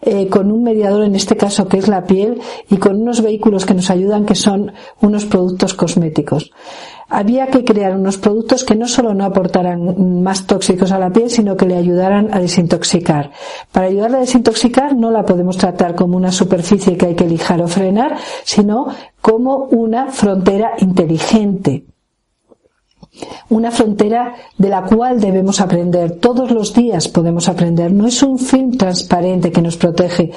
eh, 0.00 0.28
con 0.28 0.50
un 0.50 0.62
mediador 0.62 1.04
en 1.04 1.14
este 1.14 1.36
caso 1.36 1.68
que 1.68 1.78
es 1.78 1.88
la 1.88 2.04
piel 2.04 2.40
y 2.68 2.76
con 2.76 3.00
unos 3.00 3.22
vehículos 3.22 3.64
que 3.64 3.74
nos 3.74 3.90
ayudan 3.90 4.26
que 4.26 4.34
son 4.34 4.72
unos 5.00 5.24
productos 5.24 5.74
cosméticos. 5.74 6.50
Había 7.08 7.48
que 7.48 7.62
crear 7.62 7.94
unos 7.94 8.16
productos 8.16 8.64
que 8.64 8.74
no 8.74 8.88
solo 8.88 9.12
no 9.12 9.26
aportaran 9.26 10.22
más 10.22 10.46
tóxicos 10.46 10.92
a 10.92 10.98
la 10.98 11.10
piel, 11.10 11.28
sino 11.28 11.58
que 11.58 11.66
le 11.66 11.76
ayudaran 11.76 12.32
a 12.32 12.40
desintoxicar. 12.40 13.32
Para 13.70 13.88
ayudarla 13.88 14.16
a 14.16 14.20
desintoxicar 14.20 14.96
no 14.96 15.10
la 15.10 15.22
podemos 15.22 15.58
tratar 15.58 15.94
como 15.94 16.16
una 16.16 16.32
superficie 16.32 16.96
que 16.96 17.06
hay 17.06 17.14
que 17.14 17.28
lijar 17.28 17.60
o 17.60 17.68
frenar, 17.68 18.16
sino 18.44 18.86
como 19.20 19.64
una 19.66 20.06
frontera 20.06 20.72
inteligente 20.78 21.84
una 23.50 23.70
frontera 23.70 24.34
de 24.56 24.68
la 24.68 24.82
cual 24.82 25.20
debemos 25.20 25.60
aprender. 25.60 26.18
Todos 26.18 26.50
los 26.50 26.72
días 26.72 27.08
podemos 27.08 27.48
aprender. 27.48 27.92
No 27.92 28.06
es 28.06 28.22
un 28.22 28.38
film 28.38 28.76
transparente 28.76 29.52
que 29.52 29.62
nos 29.62 29.76
protege. 29.76 30.32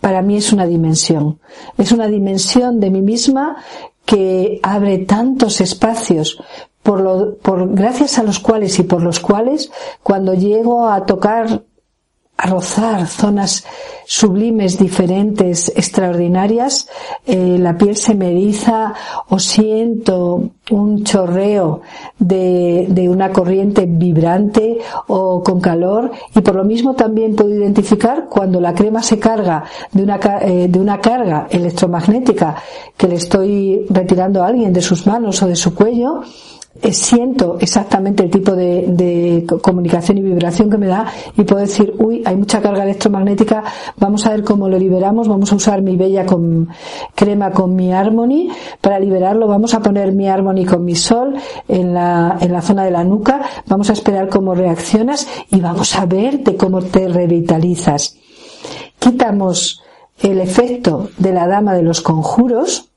Para 0.00 0.22
mí 0.22 0.36
es 0.36 0.52
una 0.52 0.66
dimensión. 0.66 1.38
Es 1.78 1.92
una 1.92 2.08
dimensión 2.08 2.80
de 2.80 2.90
mí 2.90 3.00
misma 3.00 3.56
que 4.04 4.60
abre 4.62 4.98
tantos 4.98 5.60
espacios 5.60 6.38
por 6.82 7.00
lo, 7.00 7.36
por, 7.36 7.74
gracias 7.74 8.18
a 8.18 8.22
los 8.22 8.38
cuales 8.38 8.78
y 8.78 8.82
por 8.82 9.02
los 9.02 9.18
cuales 9.18 9.72
cuando 10.02 10.34
llego 10.34 10.86
a 10.86 11.06
tocar 11.06 11.64
a 12.36 12.46
rozar 12.48 13.06
zonas 13.06 13.64
sublimes, 14.06 14.78
diferentes, 14.78 15.72
extraordinarias, 15.76 16.88
eh, 17.26 17.56
la 17.58 17.76
piel 17.78 17.96
se 17.96 18.14
me 18.14 18.34
o 19.28 19.38
siento 19.38 20.50
un 20.70 21.04
chorreo 21.04 21.82
de, 22.18 23.08
una 23.08 23.30
corriente 23.30 23.86
vibrante 23.86 24.78
o 25.06 25.42
con 25.42 25.60
calor. 25.60 26.10
Y 26.34 26.40
por 26.40 26.56
lo 26.56 26.64
mismo 26.64 26.94
también 26.94 27.36
puedo 27.36 27.54
identificar 27.54 28.26
cuando 28.28 28.60
la 28.60 28.74
crema 28.74 29.02
se 29.02 29.18
carga 29.18 29.64
de 29.92 30.02
una, 30.02 30.18
eh, 30.42 30.68
de 30.68 30.78
una 30.78 31.00
carga 31.00 31.46
electromagnética 31.50 32.56
que 32.96 33.08
le 33.08 33.16
estoy 33.16 33.86
retirando 33.88 34.42
a 34.42 34.48
alguien 34.48 34.72
de 34.72 34.82
sus 34.82 35.06
manos 35.06 35.42
o 35.42 35.46
de 35.46 35.56
su 35.56 35.74
cuello, 35.74 36.22
siento 36.92 37.56
exactamente 37.60 38.24
el 38.24 38.30
tipo 38.30 38.52
de, 38.52 39.46
comunicación 39.62 40.18
y 40.18 40.22
vibración 40.22 40.70
que 40.70 40.76
me 40.76 40.86
da 40.86 41.06
y 41.36 41.42
puedo 41.44 41.60
decir, 41.60 41.94
uy, 41.98 42.22
hay 42.24 42.36
mucha 42.36 42.60
carga 42.60 42.82
electromagnética, 42.82 43.62
vamos 43.96 44.26
a 44.26 44.30
ver 44.30 44.44
cómo 44.44 44.68
lo 44.68 44.78
liberamos, 44.78 45.28
vamos 45.28 45.52
a 45.52 45.56
usar 45.56 45.82
mi 45.82 45.96
bella 45.96 46.26
con, 46.26 46.68
crema 47.14 47.52
con 47.52 47.74
mi 47.74 47.92
Harmony 47.92 48.48
para 48.80 48.98
liberarlo, 48.98 49.46
vamos 49.46 49.74
a 49.74 49.80
poner 49.80 50.12
mi 50.12 50.28
Harmony 50.28 50.64
sol 50.94 51.34
en 51.68 51.94
la, 51.94 52.38
en 52.40 52.52
la 52.52 52.62
zona 52.62 52.84
de 52.84 52.90
la 52.90 53.04
nuca. 53.04 53.42
Vamos 53.66 53.90
a 53.90 53.92
esperar 53.92 54.28
cómo 54.28 54.54
reaccionas 54.54 55.28
y 55.50 55.60
vamos 55.60 55.96
a 55.96 56.06
ver 56.06 56.40
de 56.40 56.56
cómo 56.56 56.82
te 56.82 57.08
revitalizas. 57.08 58.16
Quitamos 58.98 59.82
el 60.20 60.40
efecto 60.40 61.08
de 61.18 61.32
la 61.32 61.46
dama 61.46 61.74
de 61.74 61.82
los 61.82 62.00
conjuros, 62.00 62.90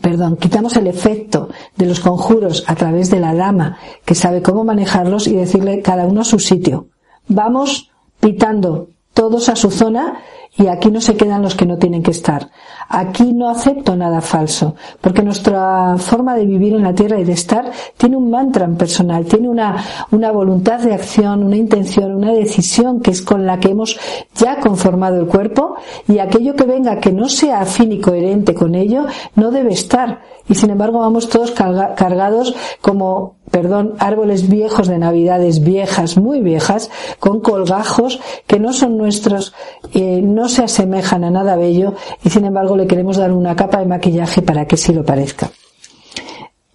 perdón, 0.00 0.36
quitamos 0.36 0.76
el 0.76 0.86
efecto 0.86 1.48
de 1.76 1.86
los 1.86 2.00
conjuros 2.00 2.64
a 2.66 2.74
través 2.74 3.10
de 3.10 3.20
la 3.20 3.34
dama 3.34 3.78
que 4.04 4.14
sabe 4.14 4.42
cómo 4.42 4.64
manejarlos 4.64 5.26
y 5.26 5.34
decirle 5.34 5.82
cada 5.82 6.06
uno 6.06 6.22
a 6.22 6.24
su 6.24 6.38
sitio. 6.38 6.88
Vamos 7.28 7.90
pitando 8.20 8.88
todos 9.12 9.48
a 9.48 9.56
su 9.56 9.70
zona 9.70 10.18
y 10.56 10.68
aquí 10.68 10.90
no 10.90 11.00
se 11.00 11.16
quedan 11.16 11.42
los 11.42 11.54
que 11.54 11.66
no 11.66 11.78
tienen 11.78 12.02
que 12.02 12.12
estar. 12.12 12.48
Aquí 12.88 13.32
no 13.32 13.48
acepto 13.48 13.96
nada 13.96 14.20
falso, 14.20 14.76
porque 15.00 15.22
nuestra 15.22 15.96
forma 15.98 16.36
de 16.36 16.46
vivir 16.46 16.74
en 16.74 16.82
la 16.82 16.94
tierra 16.94 17.18
y 17.18 17.24
de 17.24 17.32
estar 17.32 17.70
tiene 17.96 18.16
un 18.16 18.30
mantra 18.30 18.68
personal, 18.68 19.24
tiene 19.24 19.48
una, 19.48 19.76
una 20.10 20.30
voluntad 20.30 20.80
de 20.80 20.94
acción, 20.94 21.42
una 21.42 21.56
intención, 21.56 22.14
una 22.14 22.32
decisión 22.32 23.00
que 23.00 23.10
es 23.10 23.22
con 23.22 23.46
la 23.46 23.58
que 23.58 23.70
hemos 23.70 23.98
ya 24.34 24.60
conformado 24.60 25.20
el 25.20 25.26
cuerpo 25.26 25.76
y 26.06 26.18
aquello 26.18 26.54
que 26.54 26.64
venga 26.64 27.00
que 27.00 27.12
no 27.12 27.28
sea 27.28 27.60
afín 27.60 27.92
y 27.92 28.00
coherente 28.00 28.54
con 28.54 28.74
ello 28.74 29.06
no 29.34 29.50
debe 29.50 29.72
estar. 29.72 30.20
Y 30.48 30.54
sin 30.54 30.70
embargo 30.70 30.98
vamos 30.98 31.28
todos 31.30 31.52
cargados 31.52 32.54
como, 32.82 33.36
perdón, 33.50 33.94
árboles 33.98 34.48
viejos 34.48 34.88
de 34.88 34.98
navidades 34.98 35.64
viejas, 35.64 36.18
muy 36.18 36.40
viejas, 36.42 36.90
con 37.18 37.40
colgajos 37.40 38.20
que 38.46 38.60
no 38.60 38.74
son 38.74 38.98
nuestros, 38.98 39.54
eh, 39.94 40.20
no 40.22 40.43
se 40.48 40.64
asemejan 40.64 41.24
a 41.24 41.30
nada 41.30 41.56
bello 41.56 41.94
y 42.22 42.30
sin 42.30 42.44
embargo 42.44 42.76
le 42.76 42.86
queremos 42.86 43.16
dar 43.16 43.32
una 43.32 43.56
capa 43.56 43.78
de 43.78 43.86
maquillaje 43.86 44.42
para 44.42 44.66
que 44.66 44.76
sí 44.76 44.92
lo 44.92 45.04
parezca. 45.04 45.50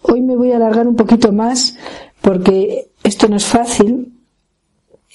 Hoy 0.02 0.22
me 0.22 0.36
voy 0.36 0.52
a 0.52 0.56
alargar 0.56 0.86
un 0.88 0.96
poquito 0.96 1.32
más 1.32 1.76
porque 2.20 2.90
esto 3.02 3.28
no 3.28 3.36
es 3.36 3.44
fácil 3.44 4.12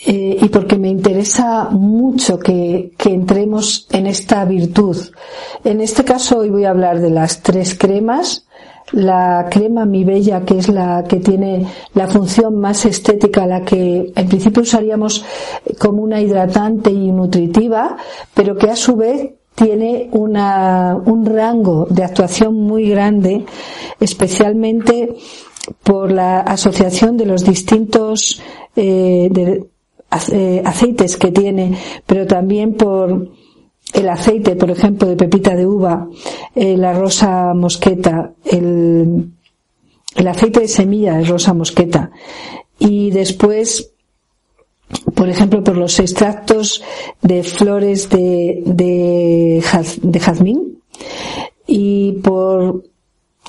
eh, 0.06 0.38
y 0.42 0.50
porque 0.50 0.78
me 0.78 0.90
interesa 0.90 1.70
mucho 1.72 2.38
que, 2.38 2.94
entremos 3.06 3.88
en 3.92 4.08
esta 4.08 4.44
virtud. 4.44 4.98
En 5.64 5.80
este 5.80 6.04
caso 6.04 6.40
hoy 6.40 6.50
voy 6.50 6.66
a 6.66 6.72
hablar 6.72 7.00
de 7.00 7.10
las 7.10 7.42
tres 7.42 7.78
cremas. 7.78 8.46
La 8.96 9.48
crema 9.52 9.86
Mi 9.86 10.06
Bella, 10.06 10.46
que 10.46 10.58
es 10.58 10.70
la 10.70 11.04
que 11.04 11.18
tiene 11.18 11.68
la 11.94 12.08
función 12.08 12.56
más 12.56 12.86
estética, 12.86 13.46
la 13.46 13.62
que 13.62 14.14
en 14.16 14.28
principio 14.30 14.62
usaríamos 14.62 15.26
como 15.78 16.02
una 16.02 16.22
hidratante 16.22 16.92
y 16.92 17.12
nutritiva, 17.12 17.98
pero 18.34 18.56
que 18.56 18.70
a 18.70 18.76
su 18.76 18.96
vez 18.96 19.32
tiene 19.54 20.10
una, 20.12 20.96
un 20.96 21.26
rango 21.26 21.88
de 21.90 22.06
actuación 22.06 22.56
muy 22.56 22.90
grande, 22.90 23.46
especialmente 24.00 25.16
por 25.84 26.12
la 26.12 26.40
asociación 26.40 27.18
de 27.18 27.26
los 27.26 27.44
distintos 27.44 28.42
eh, 28.78 29.28
de, 29.30 29.66
eh, 30.32 30.62
aceites 30.64 31.18
que 31.18 31.32
tiene, 31.32 31.78
pero 32.06 32.26
también 32.26 32.76
por 32.76 33.30
el 33.94 34.10
aceite, 34.10 34.56
por 34.56 34.70
ejemplo, 34.72 35.08
de 35.08 35.16
pepita 35.16 35.56
de 35.56 35.66
uva, 35.66 36.08
la 36.56 36.94
rosa 36.94 37.54
mosqueta, 37.54 38.34
el, 38.44 39.30
el 40.16 40.28
aceite 40.28 40.62
de 40.62 40.68
semilla 40.68 41.18
de 41.18 41.26
rosa 41.26 41.54
mosqueta. 41.54 42.12
Y 42.80 43.12
después, 43.12 43.92
por 45.14 45.30
ejemplo, 45.30 45.64
por 45.64 45.78
los 45.78 46.00
extractos 46.00 46.84
de 47.22 47.44
flores 47.44 48.10
de, 48.10 48.64
de 48.66 50.20
jazmín 50.20 50.82
y 51.68 52.14
por 52.24 52.84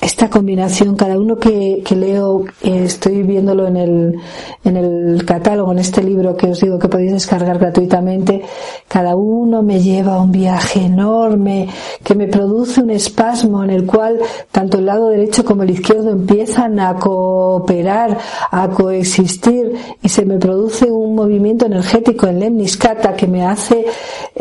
esta 0.07 0.29
combinación, 0.29 0.95
cada 0.95 1.19
uno 1.19 1.35
que, 1.35 1.83
que 1.85 1.93
leo, 1.93 2.45
eh, 2.63 2.83
estoy 2.85 3.23
viéndolo 3.23 3.67
en 3.67 3.75
el, 3.75 4.19
en 4.63 4.77
el 4.77 5.25
catálogo, 5.25 5.73
en 5.73 5.79
este 5.79 6.01
libro 6.01 6.37
que 6.37 6.47
os 6.47 6.61
digo 6.61 6.79
que 6.79 6.87
podéis 6.87 7.11
descargar 7.11 7.59
gratuitamente, 7.59 8.41
cada 8.87 9.17
uno 9.17 9.61
me 9.63 9.81
lleva 9.81 10.15
a 10.15 10.21
un 10.21 10.31
viaje 10.31 10.85
enorme 10.85 11.67
que 12.05 12.15
me 12.15 12.27
produce 12.27 12.81
un 12.81 12.91
espasmo 12.91 13.65
en 13.65 13.69
el 13.69 13.85
cual 13.85 14.17
tanto 14.49 14.77
el 14.77 14.85
lado 14.85 15.09
derecho 15.09 15.43
como 15.43 15.63
el 15.63 15.71
izquierdo 15.71 16.11
empiezan 16.11 16.79
a 16.79 16.95
cooperar, 16.95 18.17
a 18.49 18.69
coexistir 18.69 19.73
y 20.01 20.07
se 20.07 20.25
me 20.25 20.37
produce 20.37 20.89
un 20.89 21.15
movimiento 21.15 21.65
energético 21.65 22.27
en 22.27 22.39
Lemniscata 22.39 23.13
que 23.13 23.27
me 23.27 23.45
hace 23.45 23.85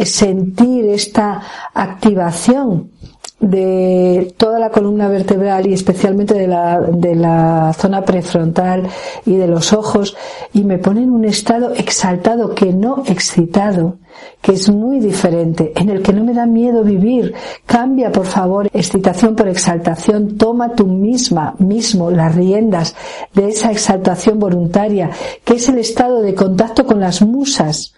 sentir 0.05 0.85
esta 0.87 1.43
activación 1.75 2.93
de 3.41 4.35
toda 4.39 4.59
la 4.59 4.71
columna 4.71 5.09
vertebral 5.09 5.67
y 5.67 5.75
especialmente 5.75 6.35
de 6.35 6.47
la, 6.47 6.81
de 6.81 7.15
la 7.15 7.75
zona 7.75 8.03
prefrontal 8.03 8.89
y 9.27 9.37
de 9.37 9.47
los 9.47 9.75
ojos 9.75 10.17
y 10.55 10.65
me 10.65 10.79
pone 10.79 11.03
en 11.03 11.11
un 11.11 11.25
estado 11.27 11.75
exaltado 11.75 12.55
que 12.55 12.73
no 12.73 13.03
excitado, 13.07 13.99
que 14.41 14.53
es 14.53 14.71
muy 14.71 15.01
diferente, 15.01 15.73
en 15.77 15.91
el 15.91 16.03
que 16.03 16.15
no 16.15 16.25
me 16.25 16.33
da 16.33 16.47
miedo 16.47 16.83
vivir. 16.83 17.35
Cambia, 17.67 18.11
por 18.11 18.25
favor, 18.25 18.71
excitación 18.73 19.37
por 19.37 19.49
exaltación. 19.49 20.39
Toma 20.39 20.75
tú 20.75 20.87
misma, 20.87 21.55
mismo, 21.59 22.11
las 22.11 22.35
riendas 22.35 22.95
de 23.35 23.49
esa 23.49 23.71
exaltación 23.71 24.39
voluntaria, 24.39 25.11
que 25.45 25.55
es 25.55 25.69
el 25.69 25.79
estado 25.79 26.23
de 26.23 26.35
contacto 26.35 26.87
con 26.87 27.01
las 27.01 27.21
musas, 27.21 27.93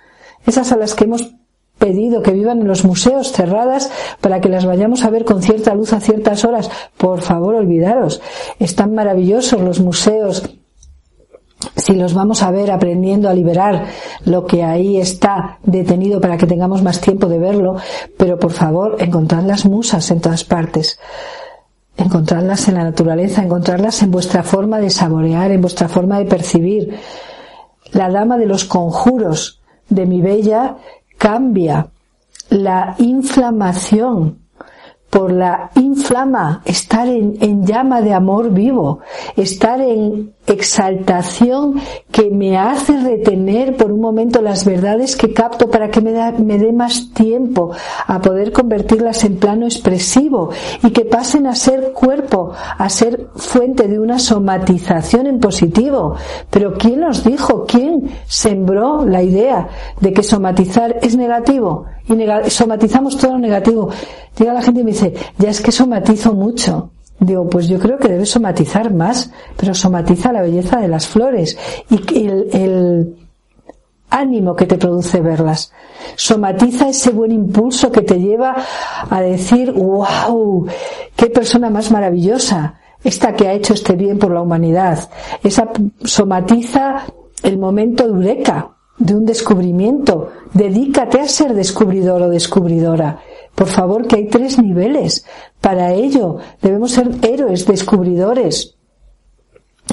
esas 0.44 0.72
a 0.72 0.76
las 0.76 0.94
que 0.94 1.04
hemos 1.04 1.37
pedido 1.78 2.22
que 2.22 2.32
vivan 2.32 2.60
en 2.60 2.68
los 2.68 2.84
museos 2.84 3.32
cerradas 3.32 3.90
para 4.20 4.40
que 4.40 4.48
las 4.48 4.66
vayamos 4.66 5.04
a 5.04 5.10
ver 5.10 5.24
con 5.24 5.42
cierta 5.42 5.74
luz 5.74 5.92
a 5.92 6.00
ciertas 6.00 6.44
horas. 6.44 6.70
Por 6.96 7.20
favor, 7.20 7.54
olvidaros. 7.54 8.20
Están 8.58 8.94
maravillosos 8.94 9.60
los 9.60 9.80
museos 9.80 10.42
si 11.76 11.94
los 11.94 12.14
vamos 12.14 12.42
a 12.42 12.50
ver 12.50 12.70
aprendiendo 12.70 13.28
a 13.28 13.34
liberar 13.34 13.86
lo 14.24 14.46
que 14.46 14.62
ahí 14.62 14.98
está 14.98 15.58
detenido 15.64 16.20
para 16.20 16.36
que 16.36 16.46
tengamos 16.46 16.82
más 16.82 17.00
tiempo 17.00 17.26
de 17.26 17.38
verlo, 17.38 17.76
pero 18.16 18.38
por 18.38 18.52
favor, 18.52 18.96
encontrad 19.00 19.44
las 19.44 19.64
musas 19.64 20.10
en 20.10 20.20
todas 20.20 20.44
partes. 20.44 21.00
Encontrarlas 21.96 22.68
en 22.68 22.74
la 22.74 22.84
naturaleza, 22.84 23.42
encontrarlas 23.42 24.02
en 24.02 24.12
vuestra 24.12 24.44
forma 24.44 24.78
de 24.78 24.90
saborear, 24.90 25.50
en 25.50 25.60
vuestra 25.60 25.88
forma 25.88 26.18
de 26.18 26.26
percibir. 26.26 26.94
La 27.92 28.08
dama 28.08 28.38
de 28.38 28.46
los 28.46 28.64
conjuros 28.64 29.60
de 29.88 30.06
mi 30.06 30.20
bella 30.20 30.76
cambia 31.18 31.88
la 32.50 32.94
inflamación 32.98 34.38
por 35.10 35.32
la 35.32 35.70
inflama, 35.74 36.62
estar 36.64 37.08
en, 37.08 37.64
llama 37.64 38.02
de 38.02 38.12
amor 38.12 38.50
vivo, 38.50 39.00
estar 39.36 39.80
en 39.80 40.34
exaltación 40.46 41.80
que 42.10 42.30
me 42.30 42.56
hace 42.56 42.98
retener 42.98 43.76
por 43.76 43.92
un 43.92 44.00
momento 44.00 44.40
las 44.40 44.64
verdades 44.64 45.16
que 45.16 45.32
capto 45.32 45.70
para 45.70 45.90
que 45.90 46.00
me, 46.00 46.12
me 46.38 46.58
dé 46.58 46.72
más 46.72 47.12
tiempo 47.12 47.70
a 48.06 48.20
poder 48.20 48.52
convertirlas 48.52 49.24
en 49.24 49.36
plano 49.36 49.66
expresivo 49.66 50.50
y 50.82 50.90
que 50.90 51.04
pasen 51.04 51.46
a 51.46 51.54
ser 51.54 51.92
cuerpo, 51.92 52.52
a 52.78 52.88
ser 52.88 53.28
fuente 53.36 53.88
de 53.88 53.98
una 53.98 54.18
somatización 54.18 55.26
en 55.26 55.40
positivo. 55.40 56.16
Pero 56.50 56.74
¿quién 56.74 57.00
nos 57.00 57.24
dijo? 57.24 57.64
¿Quién 57.66 58.10
sembró 58.26 59.04
la 59.04 59.22
idea 59.22 59.68
de 60.00 60.12
que 60.12 60.22
somatizar 60.22 60.98
es 61.02 61.16
negativo? 61.16 61.86
Y 62.08 62.50
somatizamos 62.50 63.16
todo 63.16 63.32
lo 63.32 63.38
negativo. 63.38 63.90
Llega 64.38 64.54
la 64.54 64.62
gente 64.62 64.80
y 64.80 64.84
me 64.84 64.92
dice, 64.92 65.14
ya 65.38 65.50
es 65.50 65.60
que 65.60 65.72
somatizo 65.72 66.32
mucho. 66.32 66.90
Digo, 67.20 67.48
pues 67.48 67.68
yo 67.68 67.78
creo 67.78 67.98
que 67.98 68.08
debes 68.08 68.30
somatizar 68.30 68.94
más, 68.94 69.32
pero 69.56 69.74
somatiza 69.74 70.32
la 70.32 70.42
belleza 70.42 70.78
de 70.78 70.88
las 70.88 71.06
flores 71.06 71.58
y 71.90 71.96
el, 72.26 72.48
el 72.52 73.16
ánimo 74.10 74.54
que 74.54 74.66
te 74.66 74.78
produce 74.78 75.20
verlas. 75.20 75.72
Somatiza 76.16 76.88
ese 76.88 77.10
buen 77.10 77.32
impulso 77.32 77.90
que 77.90 78.02
te 78.02 78.20
lleva 78.20 78.56
a 79.10 79.20
decir, 79.20 79.72
wow, 79.72 80.66
qué 81.16 81.26
persona 81.26 81.70
más 81.70 81.90
maravillosa, 81.90 82.78
esta 83.02 83.34
que 83.34 83.48
ha 83.48 83.52
hecho 83.52 83.74
este 83.74 83.94
bien 83.94 84.18
por 84.18 84.32
la 84.32 84.40
humanidad. 84.40 85.10
Esa 85.42 85.68
somatiza 86.04 87.04
el 87.42 87.58
momento 87.58 88.04
de 88.04 88.10
eureka, 88.10 88.76
de 88.98 89.14
un 89.14 89.24
descubrimiento. 89.24 90.30
Dedícate 90.52 91.20
a 91.20 91.28
ser 91.28 91.54
descubridor 91.54 92.22
o 92.22 92.30
descubridora. 92.30 93.20
Por 93.54 93.68
favor, 93.68 94.06
que 94.06 94.16
hay 94.16 94.26
tres 94.28 94.58
niveles. 94.58 95.24
Para 95.60 95.92
ello 95.92 96.38
debemos 96.62 96.92
ser 96.92 97.10
héroes, 97.22 97.66
descubridores 97.66 98.76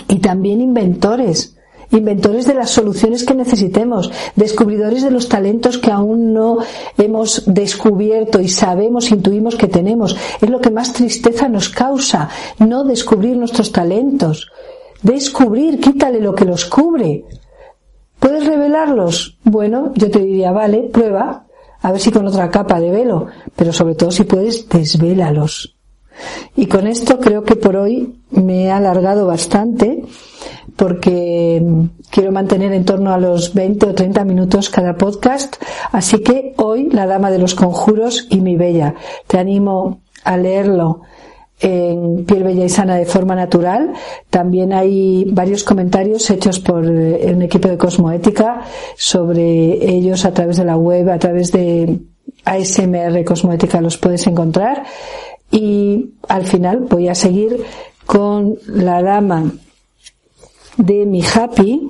y 0.07 0.19
también 0.19 0.61
inventores. 0.61 1.55
Inventores 1.91 2.47
de 2.47 2.55
las 2.55 2.71
soluciones 2.71 3.23
que 3.23 3.35
necesitemos, 3.35 4.11
descubridores 4.35 5.03
de 5.03 5.11
los 5.11 5.29
talentos 5.29 5.77
que 5.77 5.91
aún 5.91 6.33
no 6.33 6.57
hemos 6.97 7.43
descubierto 7.45 8.41
y 8.41 8.49
sabemos, 8.49 9.11
intuimos 9.11 9.55
que 9.55 9.67
tenemos. 9.67 10.17
Es 10.41 10.49
lo 10.49 10.59
que 10.59 10.71
más 10.71 10.93
tristeza 10.93 11.47
nos 11.47 11.69
causa, 11.69 12.29
no 12.57 12.83
descubrir 12.83 13.37
nuestros 13.37 13.71
talentos. 13.71 14.51
Descubrir, 15.03 15.79
quítale 15.79 16.19
lo 16.19 16.33
que 16.33 16.45
los 16.45 16.65
cubre. 16.65 17.25
¿Puedes 18.25 18.47
revelarlos? 18.47 19.37
Bueno, 19.43 19.91
yo 19.93 20.09
te 20.09 20.17
diría, 20.17 20.51
vale, 20.51 20.89
prueba, 20.91 21.45
a 21.79 21.91
ver 21.91 22.01
si 22.01 22.09
con 22.09 22.25
otra 22.25 22.49
capa 22.49 22.79
de 22.79 22.89
velo, 22.89 23.27
pero 23.55 23.71
sobre 23.71 23.93
todo 23.93 24.09
si 24.09 24.23
puedes, 24.23 24.67
desvélalos. 24.67 25.77
Y 26.55 26.65
con 26.65 26.87
esto 26.87 27.19
creo 27.19 27.43
que 27.43 27.55
por 27.55 27.75
hoy 27.75 28.15
me 28.31 28.63
he 28.63 28.71
alargado 28.71 29.27
bastante 29.27 30.05
porque 30.75 31.63
quiero 32.09 32.31
mantener 32.31 32.73
en 32.73 32.83
torno 32.83 33.13
a 33.13 33.19
los 33.19 33.53
20 33.53 33.89
o 33.89 33.93
30 33.93 34.25
minutos 34.25 34.71
cada 34.71 34.95
podcast. 34.95 35.57
Así 35.91 36.23
que 36.23 36.55
hoy 36.57 36.89
La 36.89 37.05
Dama 37.05 37.29
de 37.29 37.37
los 37.37 37.53
Conjuros 37.53 38.25
y 38.31 38.41
Mi 38.41 38.55
Bella. 38.55 38.95
Te 39.27 39.37
animo 39.37 40.01
a 40.23 40.35
leerlo 40.35 41.01
en 41.59 42.25
Piel 42.25 42.43
Bella 42.43 42.65
y 42.65 42.69
Sana 42.69 42.95
de 42.95 43.05
forma 43.05 43.35
natural. 43.35 43.93
También 44.29 44.73
hay 44.73 45.25
varios 45.25 45.63
comentarios 45.63 46.29
hechos 46.29 46.59
por 46.59 46.85
eh, 46.85 47.31
un 47.33 47.41
equipo 47.41 47.67
de 47.67 47.77
Cosmoética 47.77 48.61
sobre 48.97 49.89
ellos 49.89 50.25
a 50.25 50.33
través 50.33 50.57
de 50.57 50.65
la 50.65 50.77
web, 50.77 51.09
a 51.09 51.19
través 51.19 51.51
de 51.51 51.99
ASMR 52.43 53.23
Cosmoética 53.23 53.81
los 53.81 53.97
puedes 53.97 54.27
encontrar. 54.27 54.83
Y 55.51 56.11
al 56.27 56.45
final 56.45 56.79
voy 56.89 57.07
a 57.07 57.15
seguir 57.15 57.63
con 58.05 58.57
la 58.67 59.01
dama 59.01 59.51
de 60.77 61.05
mi 61.05 61.23
happy 61.23 61.87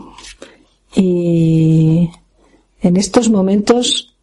y 0.96 2.10
en 2.82 2.98
estos 2.98 3.30
momentos 3.30 4.16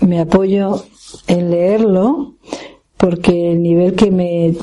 me 0.00 0.20
apoyo 0.20 0.84
en 1.26 1.50
leerlo 1.50 2.34
porque 2.98 3.52
el 3.52 3.62
nivel 3.62 3.94
que 3.94 4.10
me 4.10 4.54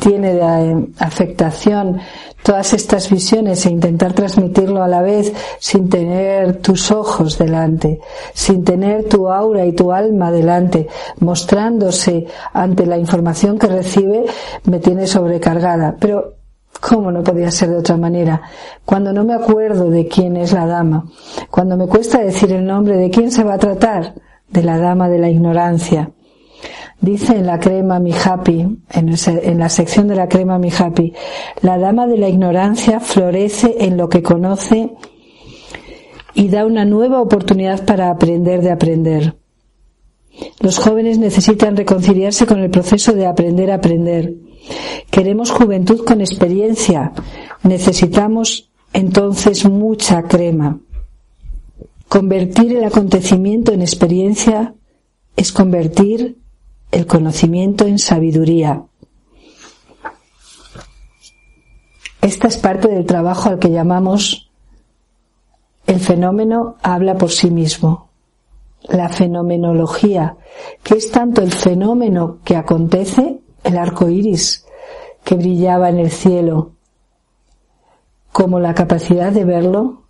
tiene 0.00 0.34
de 0.34 0.88
afectación 0.98 2.00
todas 2.42 2.74
estas 2.74 3.08
visiones 3.08 3.64
e 3.64 3.70
intentar 3.70 4.12
transmitirlo 4.12 4.82
a 4.82 4.88
la 4.88 5.00
vez 5.00 5.32
sin 5.58 5.88
tener 5.88 6.60
tus 6.60 6.90
ojos 6.90 7.38
delante, 7.38 8.00
sin 8.34 8.64
tener 8.64 9.08
tu 9.08 9.30
aura 9.30 9.64
y 9.64 9.72
tu 9.72 9.92
alma 9.92 10.30
delante, 10.30 10.86
mostrándose 11.20 12.26
ante 12.52 12.84
la 12.84 12.98
información 12.98 13.58
que 13.58 13.68
recibe, 13.68 14.24
me 14.64 14.78
tiene 14.78 15.06
sobrecargada. 15.06 15.96
Pero 15.98 16.34
¿Cómo 16.80 17.10
no 17.10 17.22
podía 17.22 17.50
ser 17.52 17.70
de 17.70 17.78
otra 17.78 17.96
manera? 17.96 18.42
Cuando 18.84 19.12
no 19.12 19.24
me 19.24 19.32
acuerdo 19.32 19.88
de 19.88 20.08
quién 20.08 20.36
es 20.36 20.52
la 20.52 20.66
dama, 20.66 21.06
cuando 21.48 21.76
me 21.76 21.86
cuesta 21.86 22.18
decir 22.18 22.52
el 22.52 22.66
nombre 22.66 22.96
de 22.96 23.10
quién 23.10 23.30
se 23.30 23.44
va 23.44 23.54
a 23.54 23.58
tratar, 23.58 24.14
de 24.50 24.62
la 24.62 24.76
dama 24.76 25.08
de 25.08 25.18
la 25.18 25.30
ignorancia. 25.30 26.10
Dice 27.00 27.36
en 27.36 27.46
la 27.46 27.58
crema 27.58 27.98
Mi 27.98 28.12
Happy, 28.12 28.78
en, 28.90 29.58
la 29.58 29.68
sección 29.68 30.08
de 30.08 30.16
la 30.16 30.28
crema 30.28 30.58
Mi 30.58 30.70
Happy, 30.70 31.12
la 31.60 31.76
dama 31.76 32.06
de 32.06 32.16
la 32.16 32.28
ignorancia 32.28 33.00
florece 33.00 33.76
en 33.80 33.96
lo 33.96 34.08
que 34.08 34.22
conoce 34.22 34.94
y 36.34 36.48
da 36.48 36.64
una 36.64 36.84
nueva 36.84 37.20
oportunidad 37.20 37.84
para 37.84 38.10
aprender 38.10 38.62
de 38.62 38.70
aprender. 38.70 39.36
Los 40.60 40.78
jóvenes 40.78 41.18
necesitan 41.18 41.76
reconciliarse 41.76 42.46
con 42.46 42.60
el 42.60 42.70
proceso 42.70 43.12
de 43.12 43.26
aprender 43.26 43.70
a 43.70 43.76
aprender. 43.76 44.34
Queremos 45.10 45.50
juventud 45.50 46.04
con 46.04 46.20
experiencia. 46.20 47.12
Necesitamos 47.62 48.70
entonces 48.92 49.68
mucha 49.68 50.22
crema. 50.22 50.80
Convertir 52.08 52.76
el 52.76 52.84
acontecimiento 52.84 53.72
en 53.72 53.82
experiencia 53.82 54.74
es 55.36 55.52
convertir 55.52 56.38
el 56.94 57.06
conocimiento 57.06 57.86
en 57.86 57.98
sabiduría. 57.98 58.84
Esta 62.20 62.46
es 62.46 62.56
parte 62.56 62.86
del 62.86 63.04
trabajo 63.04 63.48
al 63.48 63.58
que 63.58 63.70
llamamos 63.70 64.48
el 65.88 65.98
fenómeno 65.98 66.76
habla 66.82 67.16
por 67.16 67.32
sí 67.32 67.50
mismo. 67.50 68.10
La 68.84 69.08
fenomenología, 69.08 70.36
que 70.84 70.94
es 70.94 71.10
tanto 71.10 71.42
el 71.42 71.52
fenómeno 71.52 72.38
que 72.44 72.56
acontece, 72.56 73.40
el 73.64 73.76
arco 73.76 74.08
iris 74.08 74.64
que 75.24 75.34
brillaba 75.34 75.88
en 75.88 75.98
el 75.98 76.12
cielo, 76.12 76.72
como 78.30 78.60
la 78.60 78.74
capacidad 78.74 79.32
de 79.32 79.44
verlo 79.44 80.03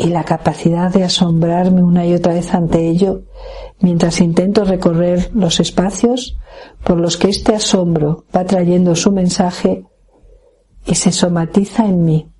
y 0.00 0.08
la 0.08 0.24
capacidad 0.24 0.92
de 0.92 1.04
asombrarme 1.04 1.82
una 1.82 2.06
y 2.06 2.14
otra 2.14 2.34
vez 2.34 2.54
ante 2.54 2.88
ello 2.88 3.22
mientras 3.80 4.20
intento 4.20 4.64
recorrer 4.64 5.30
los 5.34 5.60
espacios 5.60 6.38
por 6.84 6.98
los 6.98 7.16
que 7.16 7.28
este 7.28 7.54
asombro 7.54 8.24
va 8.34 8.44
trayendo 8.44 8.94
su 8.94 9.12
mensaje 9.12 9.84
y 10.86 10.94
se 10.94 11.12
somatiza 11.12 11.84
en 11.86 12.04
mí. 12.04 12.30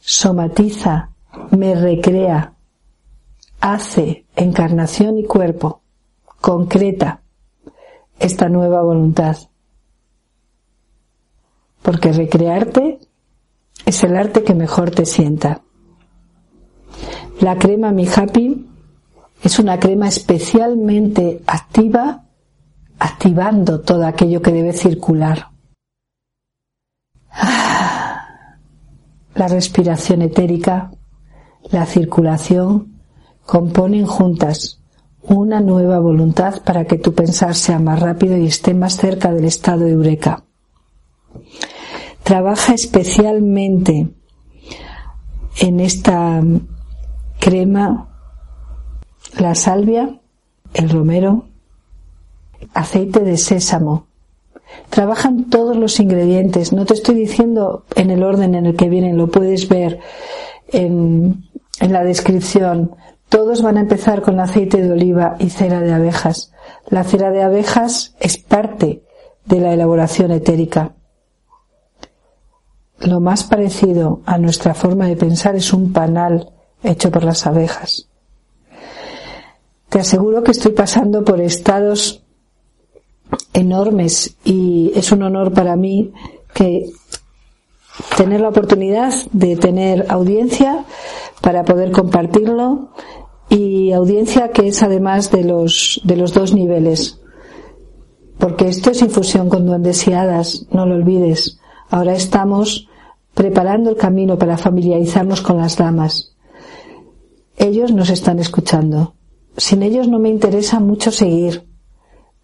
Somatiza, 0.00 1.10
me 1.50 1.74
recrea, 1.74 2.54
hace 3.60 4.26
encarnación 4.36 5.18
y 5.18 5.24
cuerpo, 5.24 5.82
concreta 6.40 7.22
esta 8.18 8.48
nueva 8.48 8.82
voluntad. 8.82 9.36
Porque 11.82 12.12
recrearte 12.12 12.98
es 13.84 14.02
el 14.04 14.16
arte 14.16 14.42
que 14.42 14.54
mejor 14.54 14.90
te 14.90 15.04
sienta. 15.04 15.63
La 17.44 17.58
crema 17.58 17.92
Mi 17.92 18.08
Happy 18.08 18.66
es 19.42 19.58
una 19.58 19.78
crema 19.78 20.08
especialmente 20.08 21.42
activa, 21.46 22.24
activando 22.98 23.82
todo 23.82 24.06
aquello 24.06 24.40
que 24.40 24.50
debe 24.50 24.72
circular. 24.72 25.50
La 29.34 29.48
respiración 29.48 30.22
etérica, 30.22 30.90
la 31.70 31.84
circulación 31.84 33.02
componen 33.44 34.06
juntas 34.06 34.80
una 35.20 35.60
nueva 35.60 35.98
voluntad 35.98 36.62
para 36.62 36.86
que 36.86 36.96
tu 36.96 37.12
pensar 37.12 37.54
sea 37.54 37.78
más 37.78 38.00
rápido 38.00 38.38
y 38.38 38.46
esté 38.46 38.72
más 38.72 38.96
cerca 38.96 39.34
del 39.34 39.44
estado 39.44 39.84
de 39.84 39.90
eureka. 39.90 40.44
Trabaja 42.22 42.72
especialmente 42.72 44.08
en 45.60 45.80
esta 45.80 46.42
crema 47.44 48.08
la 49.38 49.54
salvia, 49.54 50.18
el 50.72 50.88
romero, 50.88 51.44
aceite 52.72 53.20
de 53.20 53.36
sésamo. 53.36 54.06
Trabajan 54.88 55.50
todos 55.50 55.76
los 55.76 56.00
ingredientes. 56.00 56.72
No 56.72 56.86
te 56.86 56.94
estoy 56.94 57.16
diciendo 57.16 57.84
en 57.96 58.10
el 58.10 58.22
orden 58.22 58.54
en 58.54 58.64
el 58.64 58.76
que 58.76 58.88
vienen, 58.88 59.18
lo 59.18 59.30
puedes 59.30 59.68
ver 59.68 60.00
en, 60.68 61.44
en 61.80 61.92
la 61.92 62.02
descripción. 62.02 62.96
Todos 63.28 63.60
van 63.60 63.76
a 63.76 63.82
empezar 63.82 64.22
con 64.22 64.40
aceite 64.40 64.80
de 64.80 64.92
oliva 64.92 65.36
y 65.38 65.50
cera 65.50 65.80
de 65.80 65.92
abejas. 65.92 66.50
La 66.88 67.04
cera 67.04 67.30
de 67.30 67.42
abejas 67.42 68.14
es 68.20 68.38
parte 68.38 69.02
de 69.44 69.60
la 69.60 69.74
elaboración 69.74 70.30
etérica. 70.30 70.92
Lo 73.00 73.20
más 73.20 73.44
parecido 73.44 74.22
a 74.24 74.38
nuestra 74.38 74.72
forma 74.72 75.08
de 75.08 75.16
pensar 75.16 75.56
es 75.56 75.74
un 75.74 75.92
panal 75.92 76.53
hecho 76.84 77.10
por 77.10 77.24
las 77.24 77.46
abejas. 77.46 78.08
Te 79.88 80.00
aseguro 80.00 80.42
que 80.42 80.50
estoy 80.50 80.72
pasando 80.72 81.24
por 81.24 81.40
estados 81.40 82.22
enormes 83.52 84.36
y 84.44 84.92
es 84.94 85.12
un 85.12 85.22
honor 85.22 85.52
para 85.52 85.76
mí 85.76 86.12
que 86.52 86.90
tener 88.16 88.40
la 88.40 88.48
oportunidad 88.48 89.14
de 89.32 89.56
tener 89.56 90.06
audiencia 90.08 90.84
para 91.40 91.64
poder 91.64 91.92
compartirlo 91.92 92.90
y 93.48 93.92
audiencia 93.92 94.50
que 94.50 94.68
es 94.68 94.82
además 94.82 95.30
de 95.30 95.44
los 95.44 96.00
de 96.04 96.16
los 96.16 96.34
dos 96.34 96.52
niveles. 96.52 97.20
Porque 98.38 98.68
esto 98.68 98.90
es 98.90 99.00
infusión 99.00 99.48
con 99.48 99.64
duendes 99.64 100.06
y 100.08 100.10
no 100.10 100.86
lo 100.86 100.96
olvides. 100.96 101.60
Ahora 101.88 102.14
estamos 102.14 102.88
preparando 103.32 103.90
el 103.90 103.96
camino 103.96 104.38
para 104.38 104.58
familiarizarnos 104.58 105.40
con 105.40 105.56
las 105.58 105.76
damas 105.76 106.33
ellos 107.56 107.92
nos 107.92 108.10
están 108.10 108.38
escuchando 108.38 109.14
sin 109.56 109.82
ellos 109.82 110.08
no 110.08 110.18
me 110.18 110.30
interesa 110.30 110.80
mucho 110.80 111.10
seguir, 111.10 111.66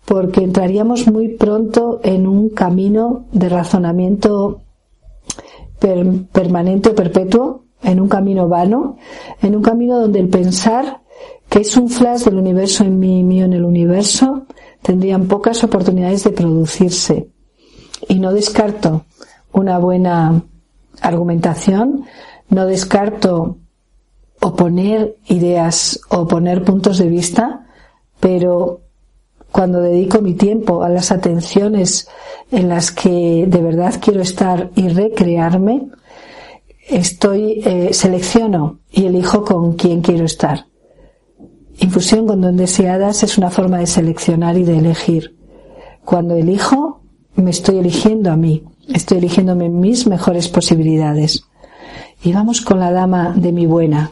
porque 0.05 0.43
entraríamos 0.43 1.07
muy 1.09 1.29
pronto 1.29 2.01
en 2.03 2.27
un 2.27 2.51
camino 2.51 3.27
de 3.33 3.49
razonamiento 3.49 4.63
permanente 6.33 6.91
o 6.91 6.95
perpetuo, 6.95 7.65
en 7.83 8.01
un 8.01 8.09
camino 8.09 8.49
vano, 8.49 8.97
en 9.41 9.57
un 9.57 9.63
camino 9.63 9.99
donde 9.99 10.21
el 10.21 10.29
pensar 10.29 11.01
que 11.49 11.61
es 11.61 11.77
un 11.77 11.89
flash 11.89 12.25
del 12.25 12.37
universo 12.37 12.85
en 12.85 12.99
mí 12.99 13.21
y 13.21 13.25
mío 13.25 13.45
en 13.45 13.55
el 13.55 13.65
universo, 13.65 14.45
tendrían 14.83 15.27
pocas 15.27 15.65
oportunidades 15.65 16.23
de 16.23 16.31
producirse. 16.31 17.29
Y 18.09 18.21
no 18.21 18.33
descarto 18.33 19.05
una 19.53 19.79
buena 19.79 20.45
argumentación, 21.01 22.05
no 22.51 22.67
descarto 22.67 23.57
oponer 24.41 25.17
ideas 25.27 26.01
o 26.09 26.27
poner 26.27 26.65
puntos 26.65 26.99
de 26.99 27.09
vista, 27.09 27.67
pero 28.19 28.81
cuando 29.53 29.81
dedico 29.81 30.21
mi 30.21 30.35
tiempo 30.35 30.83
a 30.83 30.89
las 30.89 31.11
atenciones 31.13 32.09
en 32.51 32.69
las 32.69 32.91
que 32.91 33.47
de 33.47 33.63
verdad 33.63 33.95
quiero 34.01 34.21
estar 34.21 34.71
y 34.75 34.89
recrearme, 34.89 35.89
estoy, 36.89 37.63
eh, 37.65 37.93
selecciono 37.93 38.81
y 38.91 39.07
elijo 39.07 39.45
con 39.45 39.75
quién 39.75 40.01
quiero 40.01 40.25
estar. 40.25 40.67
Infusión 41.79 42.27
con 42.27 42.41
don 42.41 42.57
deseadas 42.57 43.23
es 43.23 43.39
una 43.39 43.51
forma 43.51 43.79
de 43.79 43.87
seleccionar 43.87 44.57
y 44.59 44.65
de 44.65 44.79
elegir. 44.79 45.37
Cuando 46.05 46.35
elijo, 46.35 47.01
me 47.37 47.51
estoy 47.51 47.79
eligiendo 47.79 48.31
a 48.31 48.37
mí, 48.37 48.65
estoy 48.93 49.19
eligiéndome 49.19 49.69
mis 49.69 50.07
mejores 50.07 50.49
posibilidades. 50.49 51.45
Y 52.23 52.33
vamos 52.33 52.61
con 52.61 52.79
la 52.79 52.93
dama 52.93 53.33
de 53.35 53.53
mi 53.53 53.67
buena. 53.67 54.11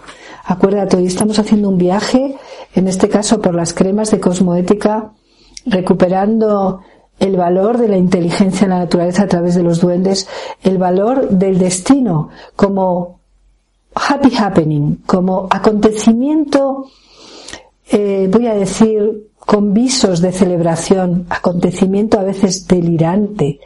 Acuérdate, 0.51 0.96
hoy 0.96 1.05
estamos 1.05 1.38
haciendo 1.38 1.68
un 1.68 1.76
viaje, 1.76 2.34
en 2.74 2.88
este 2.88 3.11
caso 3.11 3.38
por 3.38 3.55
las 3.55 3.74
cremas 3.74 4.11
de 4.11 4.18
cosmoética, 4.18 5.12
recuperando 5.66 6.80
el 7.20 7.36
valor 7.36 7.76
de 7.76 7.88
la 7.88 7.99
inteligencia 7.99 8.64
en 8.64 8.70
la 8.70 8.78
naturaleza 8.78 9.24
a 9.24 9.26
través 9.26 9.57
de 9.57 9.62
los 9.62 9.78
duendes, 9.78 10.26
el 10.62 10.78
valor 10.78 11.28
del 11.28 11.59
destino 11.59 12.30
como 12.57 13.20
happy 13.94 14.34
happening, 14.36 15.03
como 15.05 15.49
acontecimiento, 15.51 16.86
eh, 17.90 18.26
voy 18.32 18.46
a 18.46 18.55
decir, 18.55 19.28
con 19.36 19.74
visos 19.74 20.22
de 20.22 20.32
celebración, 20.32 21.26
acontecimiento 21.28 22.18
a 22.18 22.22
veces 22.22 22.66
delirante, 22.66 23.61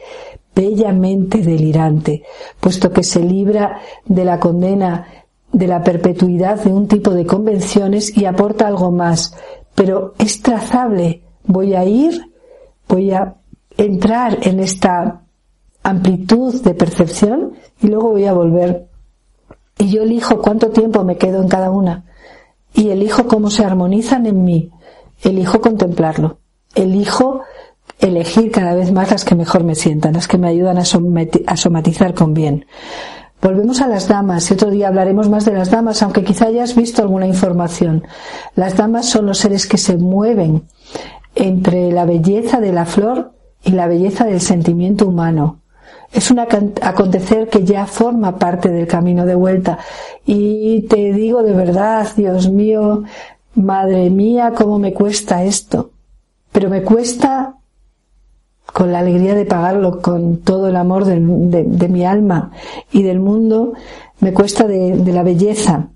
bellamente 0.53 1.37
delirante, 1.37 2.23
puesto 2.59 2.91
que 2.91 3.03
se 3.03 3.21
libra 3.21 3.79
de 4.05 4.25
la 4.25 4.37
condena 4.37 5.22
de 5.53 5.67
la 5.67 5.83
perpetuidad 5.83 6.61
de 6.63 6.73
un 6.73 6.87
tipo 6.87 7.11
de 7.11 7.25
convenciones 7.25 8.17
y 8.17 8.25
aporta 8.25 8.67
algo 8.67 8.91
más, 8.91 9.33
pero 9.75 10.13
es 10.19 10.41
trazable. 10.41 11.21
Voy 11.45 11.75
a 11.75 11.85
ir, 11.85 12.21
voy 12.87 13.11
a 13.11 13.35
entrar 13.77 14.39
en 14.41 14.59
esta 14.59 15.21
amplitud 15.83 16.61
de 16.63 16.73
percepción 16.73 17.53
y 17.81 17.87
luego 17.87 18.09
voy 18.09 18.25
a 18.25 18.33
volver. 18.33 18.87
Y 19.77 19.91
yo 19.91 20.03
elijo 20.03 20.41
cuánto 20.41 20.69
tiempo 20.69 21.03
me 21.03 21.17
quedo 21.17 21.41
en 21.41 21.47
cada 21.47 21.69
una. 21.69 22.05
Y 22.73 22.89
elijo 22.89 23.27
cómo 23.27 23.49
se 23.49 23.63
armonizan 23.63 24.25
en 24.25 24.43
mí. 24.43 24.71
Elijo 25.21 25.61
contemplarlo. 25.61 26.39
Elijo 26.73 27.41
elegir 27.99 28.51
cada 28.51 28.73
vez 28.75 28.91
más 28.91 29.11
las 29.11 29.25
que 29.25 29.35
mejor 29.35 29.63
me 29.63 29.75
sientan, 29.75 30.13
las 30.13 30.27
que 30.27 30.37
me 30.37 30.47
ayudan 30.47 30.77
a, 30.77 30.85
somatizar 31.55 32.13
con 32.13 32.33
bien. 32.33 32.65
Volvemos 33.43 33.81
a 33.81 33.89
las 33.89 34.07
damas 34.07 34.49
y 34.49 34.53
otro 34.53 34.69
día 34.69 34.87
hablaremos 34.87 35.27
más 35.27 35.43
de 35.43 35.51
las 35.51 35.69
damas, 35.69 36.01
aunque 36.01 36.23
quizá 36.23 36.45
hayas 36.45 36.75
visto 36.77 37.01
alguna 37.01 37.27
información. 37.27 38.05
Las 38.55 38.77
damas 38.77 39.05
son 39.05 39.25
los 39.25 39.39
seres 39.39 39.67
que 39.67 39.77
se 39.77 39.97
mueven 39.97 40.63
entre 41.35 41.91
la 41.91 42.05
belleza 42.05 42.61
de 42.61 42.71
la 42.71 42.85
flor 42.85 43.33
y 43.61 43.71
la 43.71 43.87
belleza 43.87 44.23
del 44.23 44.39
sentimiento 44.39 45.05
humano. 45.05 45.59
Es 46.13 46.31
un 46.31 46.39
acontecer 46.39 47.49
que 47.49 47.65
ya 47.65 47.85
forma 47.85 48.39
parte 48.39 48.69
del 48.69 48.87
camino 48.87 49.25
de 49.25 49.35
vuelta. 49.35 49.77
Y 50.25 50.83
te 50.83 51.11
digo 51.11 51.43
de 51.43 51.53
verdad, 51.53 52.07
Dios 52.15 52.49
mío, 52.49 53.03
madre 53.55 54.09
mía, 54.09 54.53
cómo 54.55 54.79
me 54.79 54.93
cuesta 54.93 55.43
esto. 55.43 55.91
Pero 56.53 56.69
me 56.69 56.81
cuesta 56.81 57.57
con 58.73 58.91
la 58.91 58.99
alegría 58.99 59.35
de 59.35 59.45
pagarlo, 59.45 60.01
con 60.01 60.37
todo 60.37 60.67
el 60.67 60.75
amor 60.75 61.05
de, 61.05 61.19
mi 61.19 62.05
alma 62.05 62.51
y 62.91 63.03
del 63.03 63.19
mundo, 63.19 63.73
me 64.19 64.33
cuesta 64.33 64.67
de, 64.67 64.97
de 64.97 65.13
la 65.13 65.23
belleza. 65.23 65.89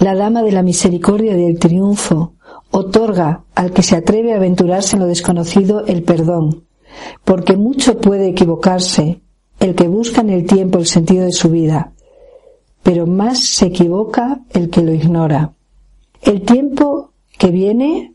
La 0.00 0.14
dama 0.14 0.42
de 0.42 0.52
la 0.52 0.62
misericordia 0.62 1.36
y 1.36 1.42
del 1.42 1.58
triunfo, 1.58 2.34
otorga 2.70 3.44
al 3.54 3.72
que 3.72 3.82
se 3.82 3.96
atreve 3.96 4.32
a 4.32 4.36
aventurarse 4.36 4.96
en 4.96 5.02
lo 5.02 5.06
desconocido 5.06 5.86
el 5.86 6.02
perdón, 6.02 6.64
porque 7.24 7.56
mucho 7.56 7.98
puede 7.98 8.28
equivocarse 8.28 9.20
el 9.60 9.76
que 9.76 9.86
busca 9.86 10.22
en 10.22 10.30
el 10.30 10.44
tiempo 10.46 10.78
el 10.78 10.86
sentido 10.86 11.24
de 11.24 11.32
su 11.32 11.50
vida, 11.50 11.92
pero 12.82 13.06
más 13.06 13.44
se 13.44 13.66
equivoca 13.66 14.40
el 14.50 14.70
que 14.70 14.82
lo 14.82 14.92
ignora. 14.92 15.54
El 16.20 16.42
tiempo 16.42 17.12
que 17.38 17.50
viene 17.50 18.14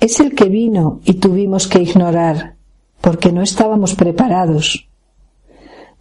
es 0.00 0.18
el 0.20 0.34
que 0.34 0.48
vino 0.48 1.00
y 1.04 1.14
tuvimos 1.14 1.68
que 1.68 1.80
ignorar, 1.82 2.55
porque 3.06 3.30
no 3.30 3.40
estábamos 3.40 3.94
preparados. 3.94 4.88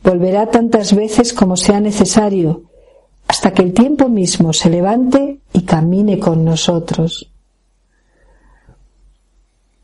Volverá 0.03 0.47
tantas 0.49 0.95
veces 0.95 1.34
como 1.34 1.56
sea 1.56 1.80
necesario, 1.80 2.64
hasta 3.28 3.51
que 3.53 3.62
el 3.62 3.74
tiempo 3.76 4.10
mismo 4.10 4.53
se 4.53 4.72
levante 4.72 5.39
y 5.53 5.62
camine 5.62 6.18
con 6.18 6.43
nosotros 6.43 7.32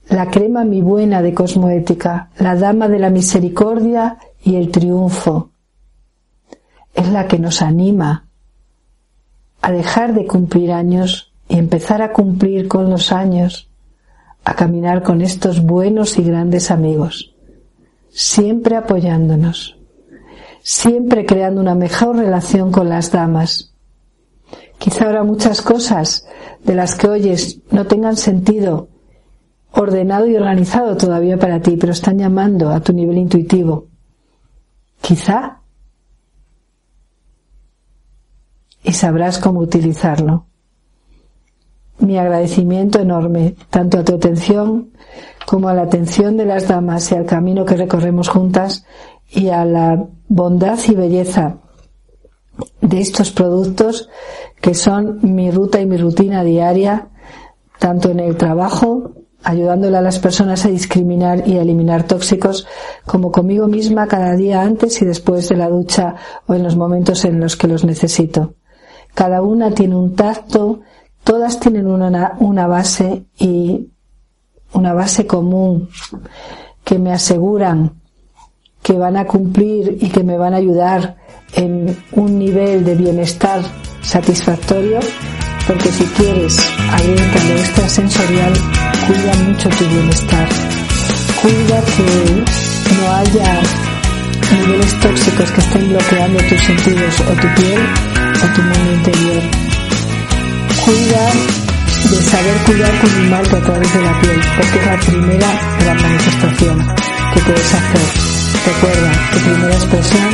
la 0.09 0.29
crema 0.29 0.65
mi 0.65 0.81
buena 0.81 1.21
de 1.21 1.33
cosmoética, 1.33 2.31
la 2.37 2.55
dama 2.55 2.89
de 2.89 2.99
la 2.99 3.09
misericordia 3.09 4.17
y 4.43 4.55
el 4.55 4.71
triunfo. 4.71 5.51
Es 6.93 7.07
la 7.09 7.27
que 7.27 7.39
nos 7.39 7.61
anima 7.61 8.25
a 9.61 9.71
dejar 9.71 10.13
de 10.15 10.25
cumplir 10.25 10.71
años 10.71 11.31
y 11.47 11.57
empezar 11.59 12.01
a 12.01 12.11
cumplir 12.11 12.67
con 12.67 12.89
los 12.89 13.11
años, 13.13 13.70
a 14.43 14.55
caminar 14.55 15.03
con 15.03 15.21
estos 15.21 15.61
buenos 15.61 16.17
y 16.17 16.23
grandes 16.23 16.71
amigos, 16.71 17.35
siempre 18.09 18.75
apoyándonos, 18.75 19.77
siempre 20.61 21.25
creando 21.25 21.61
una 21.61 21.75
mejor 21.75 22.17
relación 22.17 22.71
con 22.71 22.89
las 22.89 23.11
damas. 23.11 23.73
Quizá 24.77 25.05
ahora 25.05 25.23
muchas 25.23 25.61
cosas 25.61 26.27
de 26.63 26.75
las 26.75 26.95
que 26.95 27.07
oyes 27.07 27.59
no 27.69 27.85
tengan 27.85 28.17
sentido 28.17 28.89
ordenado 29.71 30.27
y 30.27 30.35
organizado 30.35 30.97
todavía 30.97 31.37
para 31.37 31.61
ti, 31.61 31.77
pero 31.77 31.93
están 31.93 32.17
llamando 32.17 32.71
a 32.71 32.79
tu 32.81 32.93
nivel 32.93 33.17
intuitivo. 33.17 33.87
Quizá. 35.01 35.61
Y 38.83 38.93
sabrás 38.93 39.39
cómo 39.39 39.59
utilizarlo. 39.59 40.47
Mi 42.01 42.17
agradecimiento 42.17 42.99
enorme, 42.99 43.55
tanto 43.69 43.99
a 43.99 44.03
tu 44.03 44.15
atención 44.15 44.91
como 45.45 45.69
a 45.69 45.73
la 45.73 45.83
atención 45.83 46.37
de 46.37 46.45
las 46.45 46.67
damas 46.67 47.11
y 47.11 47.15
al 47.15 47.25
camino 47.25 47.65
que 47.65 47.77
recorremos 47.77 48.29
juntas 48.29 48.85
y 49.29 49.49
a 49.49 49.65
la 49.65 50.07
bondad 50.27 50.79
y 50.87 50.95
belleza 50.95 51.57
de 52.81 52.99
estos 52.99 53.31
productos 53.31 54.09
que 54.61 54.73
son 54.73 55.19
mi 55.21 55.51
ruta 55.51 55.79
y 55.79 55.85
mi 55.85 55.97
rutina 55.97 56.43
diaria, 56.43 57.09
tanto 57.79 58.09
en 58.09 58.19
el 58.19 58.35
trabajo 58.37 59.13
ayudándole 59.43 59.97
a 59.97 60.01
las 60.01 60.19
personas 60.19 60.65
a 60.65 60.69
discriminar 60.69 61.47
y 61.47 61.57
a 61.57 61.61
eliminar 61.61 62.03
tóxicos, 62.03 62.67
como 63.05 63.31
conmigo 63.31 63.67
misma 63.67 64.07
cada 64.07 64.35
día 64.35 64.61
antes 64.61 65.01
y 65.01 65.05
después 65.05 65.49
de 65.49 65.57
la 65.57 65.69
ducha 65.69 66.15
o 66.47 66.53
en 66.53 66.63
los 66.63 66.75
momentos 66.75 67.25
en 67.25 67.39
los 67.39 67.55
que 67.55 67.67
los 67.67 67.83
necesito. 67.83 68.53
Cada 69.15 69.41
una 69.41 69.71
tiene 69.71 69.95
un 69.95 70.15
tacto, 70.15 70.81
todas 71.23 71.59
tienen 71.59 71.87
una, 71.87 72.35
una 72.39 72.67
base 72.67 73.23
y 73.37 73.89
una 74.73 74.93
base 74.93 75.27
común 75.27 75.89
que 76.83 76.97
me 76.97 77.11
aseguran 77.11 77.93
que 78.81 78.93
van 78.93 79.17
a 79.17 79.25
cumplir 79.25 79.97
y 80.01 80.09
que 80.09 80.23
me 80.23 80.37
van 80.37 80.53
a 80.53 80.57
ayudar 80.57 81.17
en 81.53 81.95
un 82.13 82.39
nivel 82.39 82.83
de 82.83 82.95
bienestar 82.95 83.61
satisfactorio 84.01 84.99
porque 85.67 85.91
si 85.91 86.03
quieres 86.05 86.57
abrir 86.91 87.21
un 87.21 87.29
canal 87.29 87.57
extrasensorial, 87.57 88.53
cuida 89.07 89.33
mucho 89.47 89.69
tu 89.69 89.85
bienestar. 89.85 90.49
Cuida 91.41 91.81
que 91.95 92.43
no 92.95 93.11
haya 93.13 93.61
niveles 94.51 94.99
tóxicos 94.99 95.51
que 95.51 95.61
estén 95.61 95.89
bloqueando 95.89 96.39
tus 96.49 96.61
sentidos 96.61 97.19
o 97.21 97.33
tu 97.33 97.47
piel 97.61 97.81
o 98.43 98.55
tu 98.55 98.61
mundo 98.61 98.93
interior. 98.95 99.70
Cuida 100.91 101.31
de 102.09 102.21
saber 102.21 102.57
cuidar 102.65 102.91
tu 102.99 103.07
animal 103.07 103.45
a 103.45 103.61
través 103.61 103.93
de 103.93 104.01
la 104.01 104.19
piel, 104.19 104.41
porque 104.57 104.77
es 104.77 104.85
la 104.85 104.99
primera 104.99 105.47
gran 105.79 106.01
manifestación 106.01 106.77
que 107.33 107.39
puedes 107.39 107.73
hacer. 107.73 108.07
Recuerda, 108.65 109.11
tu 109.31 109.39
primera 109.39 109.73
expresión 109.73 110.29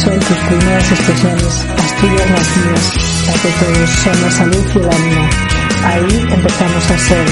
son 0.00 0.18
tus 0.18 0.38
primeras 0.48 0.92
expresiones, 0.92 1.66
las 1.76 1.96
tuyas, 2.00 2.30
las 2.30 2.56
mías 2.56 3.14
la 3.26 3.32
que 3.34 3.48
todos 3.60 3.90
son 3.90 4.22
la 4.22 4.30
salud 4.30 4.66
y 4.74 4.78
el 4.78 4.88
ánimo. 4.88 5.28
Ahí 5.84 6.26
empezamos 6.32 6.90
a 6.90 6.98
ser 6.98 7.26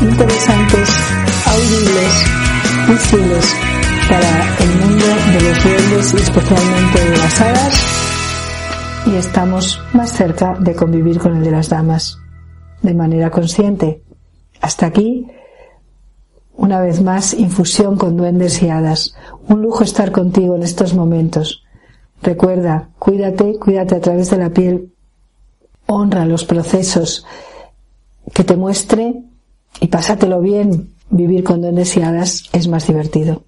interesantes, 0.00 0.88
audibles, 1.44 2.14
útiles 2.88 3.56
para 4.08 4.56
el 4.64 4.70
mundo 4.80 5.04
de 5.04 5.40
los 5.42 5.64
duendes 5.64 6.14
y 6.14 6.16
especialmente 6.16 7.10
de 7.10 7.16
las 7.18 7.40
hadas 7.42 8.07
y 9.06 9.14
estamos 9.16 9.80
más 9.92 10.12
cerca 10.12 10.54
de 10.58 10.74
convivir 10.74 11.18
con 11.18 11.36
el 11.36 11.44
de 11.44 11.50
las 11.50 11.68
damas 11.68 12.18
de 12.82 12.94
manera 12.94 13.30
consciente. 13.30 14.02
Hasta 14.60 14.86
aquí, 14.86 15.26
una 16.54 16.80
vez 16.80 17.02
más, 17.02 17.34
infusión 17.34 17.96
con 17.96 18.16
duendes 18.16 18.62
y 18.62 18.68
hadas. 18.68 19.14
Un 19.48 19.62
lujo 19.62 19.84
estar 19.84 20.12
contigo 20.12 20.56
en 20.56 20.62
estos 20.62 20.94
momentos. 20.94 21.64
Recuerda, 22.22 22.90
cuídate, 22.98 23.58
cuídate 23.58 23.96
a 23.96 24.00
través 24.00 24.30
de 24.30 24.38
la 24.38 24.50
piel 24.50 24.92
honra 25.86 26.26
los 26.26 26.44
procesos 26.44 27.24
que 28.34 28.44
te 28.44 28.56
muestre 28.56 29.22
y 29.80 29.86
pásatelo 29.88 30.40
bien. 30.40 30.94
Vivir 31.10 31.42
con 31.42 31.62
duendes 31.62 31.96
y 31.96 32.02
hadas 32.02 32.44
es 32.52 32.68
más 32.68 32.86
divertido. 32.86 33.47